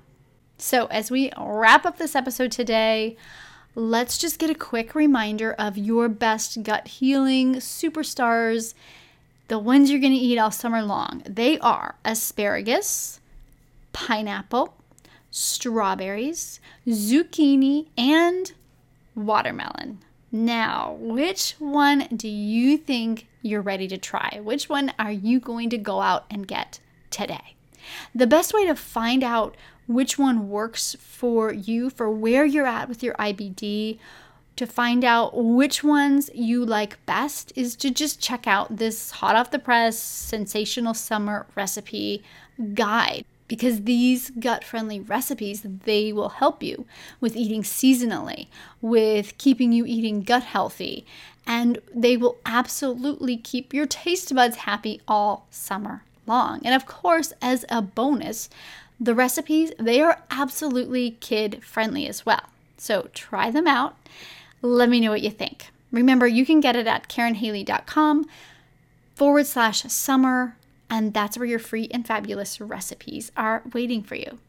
So, 0.60 0.86
as 0.88 1.10
we 1.10 1.32
wrap 1.40 1.88
up 1.88 1.98
this 1.98 2.16
episode 2.16 2.52
today, 2.52 3.18
let's 3.74 4.20
just 4.20 4.38
get 4.38 4.52
a 4.52 4.56
quick 4.56 4.94
reminder 4.94 5.54
of 5.54 5.76
your 5.76 6.08
best 6.08 6.62
gut 6.62 6.88
healing 6.88 7.56
superstars, 7.56 8.76
the 9.48 9.58
ones 9.58 9.90
you're 9.90 10.00
going 10.00 10.14
to 10.14 10.20
eat 10.20 10.38
all 10.38 10.52
summer 10.52 10.84
long. 10.84 11.24
They 11.26 11.58
are 11.60 11.96
asparagus, 12.06 13.19
pineapple, 13.92 14.76
strawberries, 15.32 16.60
zucchini, 16.88 17.88
and 17.98 18.54
watermelon. 19.15 20.00
Now, 20.32 20.98
which 21.00 21.56
one 21.60 22.08
do 22.15 22.28
you 22.28 22.78
think 22.78 23.28
you're 23.42 23.62
ready 23.62 23.88
to 23.88 23.98
try? 23.98 24.40
Which 24.44 24.67
one 24.67 24.94
are 25.00 25.12
you 25.12 25.40
going 25.40 25.69
to 25.69 25.78
go 25.78 26.02
out 26.02 26.25
and 26.30 26.48
get 26.48 26.80
today? 27.10 27.56
The 28.13 28.28
best 28.28 28.54
way 28.54 28.65
to 28.65 28.75
find 28.75 29.23
out 29.23 29.56
which 29.88 30.19
one 30.19 30.50
works 30.50 30.96
for 31.00 31.54
you, 31.54 31.90
for 31.90 32.10
where 32.10 32.46
you're 32.46 32.65
at 32.65 32.90
with 32.90 33.02
your 33.02 33.13
IBD, 33.15 34.00
to 34.58 34.65
find 34.65 35.06
out 35.06 35.32
which 35.36 35.84
ones 35.84 36.30
you 36.34 36.65
like 36.65 37.04
best, 37.06 37.54
is 37.56 37.75
to 37.78 37.90
just 37.90 38.19
check 38.19 38.48
out 38.48 38.78
this 38.78 39.12
hot 39.12 39.36
off 39.36 39.52
the 39.52 39.60
press 39.60 39.98
sensational 39.98 40.94
summer 40.94 41.46
recipe 41.56 42.23
guide. 42.73 43.23
Because 43.48 43.83
these 43.83 44.29
gut 44.31 44.63
friendly 44.63 45.00
recipes 45.00 45.65
they 45.85 46.12
will 46.12 46.29
help 46.29 46.62
you 46.62 46.85
with 47.21 47.35
eating 47.35 47.63
seasonally 47.63 48.48
with 48.81 49.37
keeping 49.37 49.71
you 49.71 49.85
eating 49.85 50.21
gut 50.21 50.43
healthy 50.43 51.06
and 51.45 51.79
they 51.95 52.17
will 52.17 52.37
absolutely 52.45 53.37
keep 53.37 53.73
your 53.73 53.85
taste 53.85 54.35
buds 54.35 54.58
happy 54.58 55.02
all 55.08 55.48
summer 55.50 56.04
long. 56.25 56.60
And 56.65 56.75
of 56.75 56.85
course 56.85 57.33
as 57.41 57.63
a 57.69 57.81
bonus 57.81 58.50
the 59.00 59.15
recipes 59.15 59.71
they 59.79 60.02
are 60.02 60.21
absolutely 60.29 61.12
kid 61.12 61.63
friendly 61.63 62.08
as 62.08 62.25
well. 62.25 62.43
So 62.77 63.10
try 63.13 63.50
them 63.50 63.67
out. 63.67 63.95
Let 64.62 64.89
me 64.89 65.00
know 65.00 65.12
what 65.12 65.21
you 65.21 65.31
think. 65.31 65.71
Remember 65.91 66.27
you 66.27 66.45
can 66.45 66.60
get 66.60 66.75
it 66.75 66.87
at 66.87 67.08
karynhaley.com 67.08 68.27
forward 69.15 69.48
slash 69.48 69.81
summer 69.83 70.56
and 70.90 71.13
that's 71.13 71.38
where 71.38 71.48
your 71.48 71.60
free 71.60 71.88
and 71.92 72.06
fabulous 72.06 72.60
recipes 72.62 73.31
are 73.35 73.63
waiting 73.73 74.04
for 74.04 74.15
you. 74.15 74.40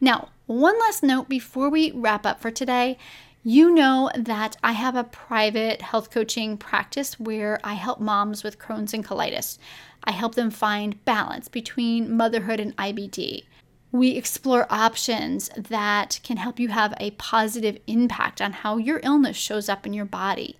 Now, 0.00 0.28
one 0.46 0.78
last 0.78 1.02
note 1.02 1.28
before 1.28 1.68
we 1.68 1.92
wrap 1.92 2.26
up 2.26 2.40
for 2.40 2.50
today. 2.50 2.98
You 3.44 3.74
know 3.74 4.08
that 4.14 4.56
I 4.62 4.72
have 4.72 4.94
a 4.94 5.02
private 5.02 5.82
health 5.82 6.12
coaching 6.12 6.56
practice 6.56 7.18
where 7.18 7.58
I 7.64 7.74
help 7.74 7.98
moms 7.98 8.44
with 8.44 8.60
Crohn's 8.60 8.94
and 8.94 9.04
colitis. 9.04 9.58
I 10.04 10.12
help 10.12 10.36
them 10.36 10.50
find 10.50 11.04
balance 11.04 11.48
between 11.48 12.16
motherhood 12.16 12.60
and 12.60 12.76
IBD. 12.76 13.44
We 13.90 14.10
explore 14.12 14.66
options 14.70 15.50
that 15.56 16.20
can 16.22 16.36
help 16.36 16.60
you 16.60 16.68
have 16.68 16.94
a 16.98 17.10
positive 17.12 17.78
impact 17.88 18.40
on 18.40 18.52
how 18.52 18.76
your 18.76 19.00
illness 19.02 19.36
shows 19.36 19.68
up 19.68 19.86
in 19.86 19.92
your 19.92 20.04
body. 20.04 20.56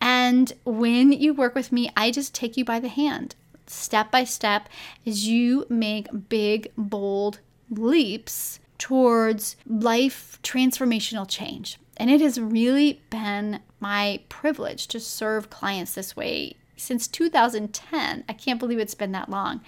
And 0.00 0.52
when 0.64 1.12
you 1.12 1.34
work 1.34 1.54
with 1.54 1.70
me, 1.70 1.90
I 1.96 2.10
just 2.10 2.34
take 2.34 2.56
you 2.56 2.64
by 2.64 2.80
the 2.80 2.88
hand 2.88 3.36
step 3.66 4.10
by 4.10 4.24
step 4.24 4.68
as 5.06 5.26
you 5.26 5.66
make 5.68 6.28
big, 6.28 6.70
bold 6.76 7.40
leaps 7.70 8.60
towards 8.78 9.56
life 9.66 10.38
transformational 10.42 11.28
change. 11.28 11.78
And 11.96 12.10
it 12.10 12.20
has 12.20 12.40
really 12.40 13.02
been 13.10 13.60
my 13.80 14.20
privilege 14.28 14.88
to 14.88 15.00
serve 15.00 15.50
clients 15.50 15.94
this 15.94 16.16
way 16.16 16.56
since 16.76 17.06
2010. 17.06 18.24
I 18.28 18.32
can't 18.32 18.58
believe 18.58 18.78
it's 18.78 18.94
been 18.94 19.12
that 19.12 19.28
long. 19.30 19.60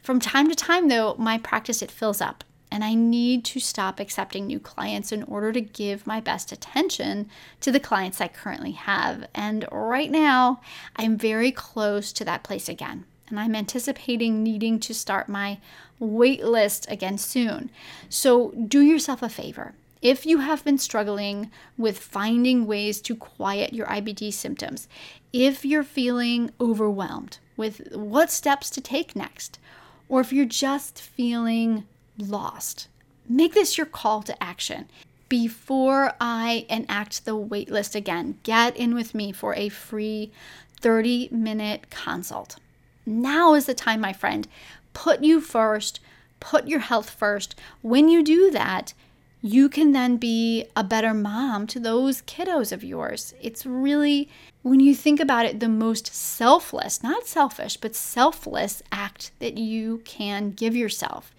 From 0.00 0.20
time 0.20 0.48
to 0.48 0.54
time, 0.54 0.88
though, 0.88 1.16
my 1.18 1.38
practice 1.38 1.82
it 1.82 1.90
fills 1.90 2.20
up, 2.20 2.44
and 2.70 2.84
I 2.84 2.94
need 2.94 3.44
to 3.46 3.60
stop 3.60 3.98
accepting 3.98 4.46
new 4.46 4.60
clients 4.60 5.10
in 5.10 5.24
order 5.24 5.52
to 5.52 5.60
give 5.60 6.06
my 6.06 6.20
best 6.20 6.52
attention 6.52 7.28
to 7.60 7.72
the 7.72 7.80
clients 7.80 8.20
I 8.20 8.28
currently 8.28 8.72
have. 8.72 9.26
And 9.34 9.66
right 9.72 10.10
now, 10.10 10.60
I'm 10.96 11.18
very 11.18 11.50
close 11.50 12.12
to 12.12 12.24
that 12.24 12.44
place 12.44 12.68
again 12.68 13.04
and 13.30 13.38
I'm 13.38 13.54
anticipating 13.54 14.42
needing 14.42 14.80
to 14.80 14.94
start 14.94 15.28
my 15.28 15.58
wait 15.98 16.44
list 16.44 16.86
again 16.90 17.18
soon. 17.18 17.70
So 18.08 18.50
do 18.52 18.80
yourself 18.80 19.22
a 19.22 19.28
favor. 19.28 19.74
If 20.00 20.24
you 20.24 20.38
have 20.38 20.64
been 20.64 20.78
struggling 20.78 21.50
with 21.76 21.98
finding 21.98 22.66
ways 22.66 23.00
to 23.02 23.16
quiet 23.16 23.72
your 23.72 23.86
IBD 23.86 24.32
symptoms, 24.32 24.86
if 25.32 25.64
you're 25.64 25.82
feeling 25.82 26.52
overwhelmed 26.60 27.38
with 27.56 27.92
what 27.94 28.30
steps 28.30 28.70
to 28.70 28.80
take 28.80 29.16
next, 29.16 29.58
or 30.08 30.20
if 30.20 30.32
you're 30.32 30.46
just 30.46 31.00
feeling 31.00 31.84
lost, 32.16 32.88
make 33.28 33.54
this 33.54 33.76
your 33.76 33.86
call 33.86 34.22
to 34.22 34.42
action. 34.42 34.88
Before 35.28 36.14
I 36.20 36.64
enact 36.70 37.24
the 37.24 37.36
waitlist 37.36 37.94
again, 37.94 38.38
get 38.44 38.76
in 38.76 38.94
with 38.94 39.14
me 39.14 39.32
for 39.32 39.54
a 39.54 39.68
free 39.68 40.30
30 40.80 41.28
minute 41.32 41.90
consult. 41.90 42.56
Now 43.08 43.54
is 43.54 43.66
the 43.66 43.74
time, 43.74 44.00
my 44.00 44.12
friend. 44.12 44.46
Put 44.92 45.24
you 45.24 45.40
first, 45.40 46.00
put 46.40 46.68
your 46.68 46.80
health 46.80 47.08
first. 47.08 47.54
When 47.80 48.08
you 48.08 48.22
do 48.22 48.50
that, 48.50 48.92
you 49.40 49.68
can 49.68 49.92
then 49.92 50.16
be 50.16 50.66
a 50.76 50.82
better 50.84 51.14
mom 51.14 51.66
to 51.68 51.80
those 51.80 52.22
kiddos 52.22 52.72
of 52.72 52.84
yours. 52.84 53.34
It's 53.40 53.64
really, 53.64 54.28
when 54.62 54.80
you 54.80 54.94
think 54.94 55.20
about 55.20 55.46
it, 55.46 55.60
the 55.60 55.68
most 55.68 56.12
selfless, 56.12 57.02
not 57.02 57.26
selfish, 57.26 57.76
but 57.76 57.94
selfless 57.94 58.82
act 58.90 59.30
that 59.38 59.56
you 59.56 60.02
can 60.04 60.50
give 60.50 60.76
yourself. 60.76 61.34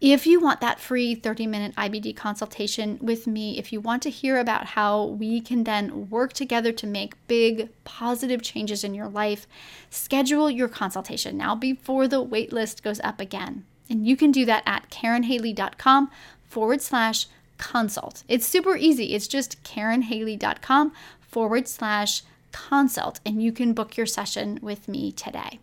If 0.00 0.26
you 0.26 0.40
want 0.40 0.60
that 0.60 0.78
free 0.78 1.14
30 1.14 1.46
minute 1.46 1.74
IBD 1.74 2.14
consultation 2.14 2.98
with 3.00 3.26
me, 3.26 3.58
if 3.58 3.72
you 3.72 3.80
want 3.80 4.02
to 4.02 4.10
hear 4.10 4.38
about 4.38 4.66
how 4.66 5.04
we 5.04 5.40
can 5.40 5.64
then 5.64 6.10
work 6.10 6.34
together 6.34 6.70
to 6.72 6.86
make 6.86 7.26
big 7.26 7.70
positive 7.84 8.42
changes 8.42 8.84
in 8.84 8.92
your 8.92 9.08
life, 9.08 9.46
schedule 9.88 10.50
your 10.50 10.68
consultation 10.68 11.38
now 11.38 11.54
before 11.54 12.06
the 12.06 12.24
waitlist 12.24 12.82
goes 12.82 13.00
up 13.00 13.20
again. 13.20 13.64
And 13.88 14.06
you 14.06 14.16
can 14.16 14.32
do 14.32 14.44
that 14.44 14.64
at 14.66 14.90
karynhaley.com 14.90 16.10
forward 16.44 16.82
slash 16.82 17.26
consult. 17.56 18.22
It's 18.28 18.46
super 18.46 18.76
easy. 18.76 19.14
It's 19.14 19.28
just 19.28 19.62
karynhaley.com 19.62 20.92
forward 21.20 21.68
slash 21.68 22.22
consult, 22.52 23.20
and 23.24 23.42
you 23.42 23.52
can 23.52 23.72
book 23.72 23.96
your 23.96 24.06
session 24.06 24.58
with 24.60 24.88
me 24.88 25.12
today. 25.12 25.58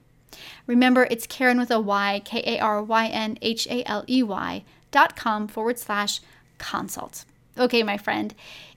Remember, 0.67 1.07
it's 1.09 1.27
Karyn 1.27 1.57
with 1.57 1.71
a 1.71 1.79
Y, 1.79 2.21
K 2.25 2.43
A 2.45 2.59
R 2.59 2.81
Y 2.81 3.07
N 3.07 3.37
H 3.41 3.67
A 3.67 3.83
L 3.87 4.03
E 4.07 4.23
Y 4.23 4.63
dot 4.91 5.15
com 5.15 5.47
forward 5.47 5.79
slash 5.79 6.21
consult. 6.57 7.25
Okay, 7.57 7.83
my 7.83 7.97
friend, 7.97 8.33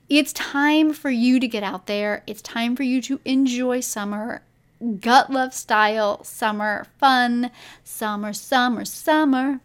it's 0.09 0.33
time 0.33 0.93
for 0.93 1.11
you 1.11 1.41
to 1.41 1.49
get 1.49 1.63
out 1.63 1.87
there. 1.87 2.23
It's 2.27 2.43
time 2.43 2.77
for 2.77 2.83
you 2.83 3.01
to 3.03 3.21
enjoy 3.25 3.81
summer, 3.81 4.43
gut 5.01 5.31
love 5.31 5.55
style 5.55 6.23
summer 6.25 6.87
fun. 6.99 7.51
Summer, 7.85 8.33
summer, 8.33 8.85
summer. 8.85 9.61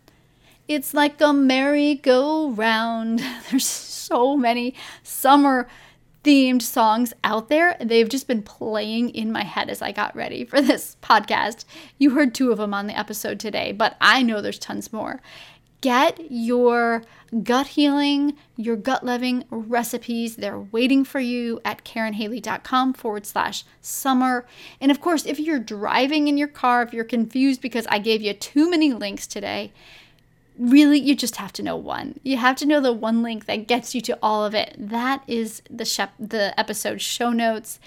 It's 0.68 0.94
like 0.94 1.20
a 1.20 1.34
merry-go-round. 1.34 3.20
There's 3.50 3.66
so 3.66 4.38
many 4.38 4.74
summer 5.04 5.68
themed 6.24 6.62
songs 6.62 7.14
out 7.24 7.50
there. 7.50 7.78
They've 7.80 8.10
just 8.10 8.28
been 8.28 8.44
playing 8.44 9.10
in 9.10 9.32
my 9.32 9.44
head 9.44 9.70
as 9.70 9.82
I 9.82 9.92
got 9.92 10.16
ready 10.16 10.46
for 10.46 10.62
this 10.62 10.98
podcast. 11.02 11.66
You 11.98 12.12
heard 12.12 12.34
two 12.34 12.52
of 12.52 12.58
them 12.58 12.74
on 12.74 12.88
the 12.88 12.98
episode 12.98 13.40
today, 13.40 13.72
but 13.72 13.96
I 14.00 14.22
know 14.22 14.42
there's 14.42 14.60
tons 14.60 14.94
more. 14.94 15.22
Get 15.82 16.20
your 16.30 17.04
gut 17.44 17.68
healing, 17.68 18.36
your 18.56 18.76
gut 18.76 19.04
loving 19.04 19.46
recipes. 19.50 20.36
They're 20.36 20.60
waiting 20.60 21.04
for 21.04 21.20
you 21.20 21.60
at 21.66 21.84
karynhaley.com 21.84 22.94
forward 22.94 23.26
slash 23.26 23.64
summer. 23.82 24.46
And 24.80 24.92
of 24.92 25.02
course, 25.02 25.26
if 25.26 25.40
you're 25.40 25.60
driving 25.60 26.28
in 26.28 26.38
your 26.38 26.48
car, 26.48 26.84
if 26.84 26.94
you're 26.94 27.04
confused 27.04 27.62
because 27.62 27.88
I 27.90 27.98
gave 27.98 28.22
you 28.22 28.34
too 28.34 28.70
many 28.70 28.94
links 28.94 29.26
today, 29.26 29.74
really 30.58 31.00
you 31.00 31.16
just 31.16 31.38
have 31.38 31.54
to 31.54 31.64
know 31.64 31.76
one. 31.76 32.20
You 32.24 32.38
have 32.38 32.56
to 32.58 32.66
know 32.66 32.80
the 32.80 32.94
one 32.94 33.24
link 33.24 33.46
that 33.46 33.68
gets 33.68 33.96
you 33.96 34.02
to 34.02 34.18
all 34.22 34.46
of 34.46 34.54
it. 34.54 34.76
That 34.78 35.24
is 35.28 35.62
the 35.70 35.86
shep- 35.86 36.14
the 36.20 36.58
episode 36.60 37.02
show 37.02 37.32
notes. 37.32 37.80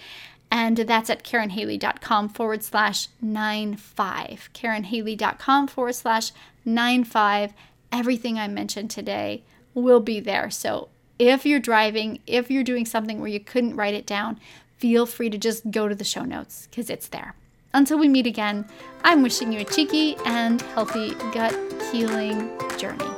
And 0.50 0.76
that's 0.76 1.10
at 1.10 1.24
karynhaley.com 1.24 2.28
forward 2.28 2.62
slash 2.62 3.08
nine 3.20 3.76
five. 3.76 4.50
karynhaley.com 4.54 5.66
forward 5.68 5.94
slash 5.94 6.32
nine 6.64 7.04
five. 7.04 7.52
Everything 7.90 8.38
I 8.38 8.48
mentioned 8.48 8.90
today 8.90 9.42
will 9.74 10.00
be 10.00 10.20
there. 10.20 10.50
So 10.50 10.88
if 11.18 11.44
you're 11.46 11.60
driving, 11.60 12.20
if 12.26 12.50
you're 12.50 12.64
doing 12.64 12.86
something 12.86 13.20
where 13.20 13.30
you 13.30 13.40
couldn't 13.40 13.76
write 13.76 13.94
it 13.94 14.06
down, 14.06 14.38
feel 14.78 15.06
free 15.06 15.30
to 15.30 15.38
just 15.38 15.70
go 15.70 15.88
to 15.88 15.94
the 15.94 16.04
show 16.04 16.22
notes 16.22 16.68
because 16.70 16.90
it's 16.90 17.08
there. 17.08 17.34
Until 17.74 17.98
we 17.98 18.08
meet 18.08 18.26
again, 18.26 18.64
I'm 19.02 19.22
wishing 19.22 19.52
you 19.52 19.60
a 19.60 19.64
cheeky 19.64 20.16
and 20.24 20.62
healthy 20.62 21.12
gut 21.32 21.54
healing 21.90 22.50
journey. 22.78 23.10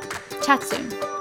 Chat 0.42 0.62
soon. 0.62 1.15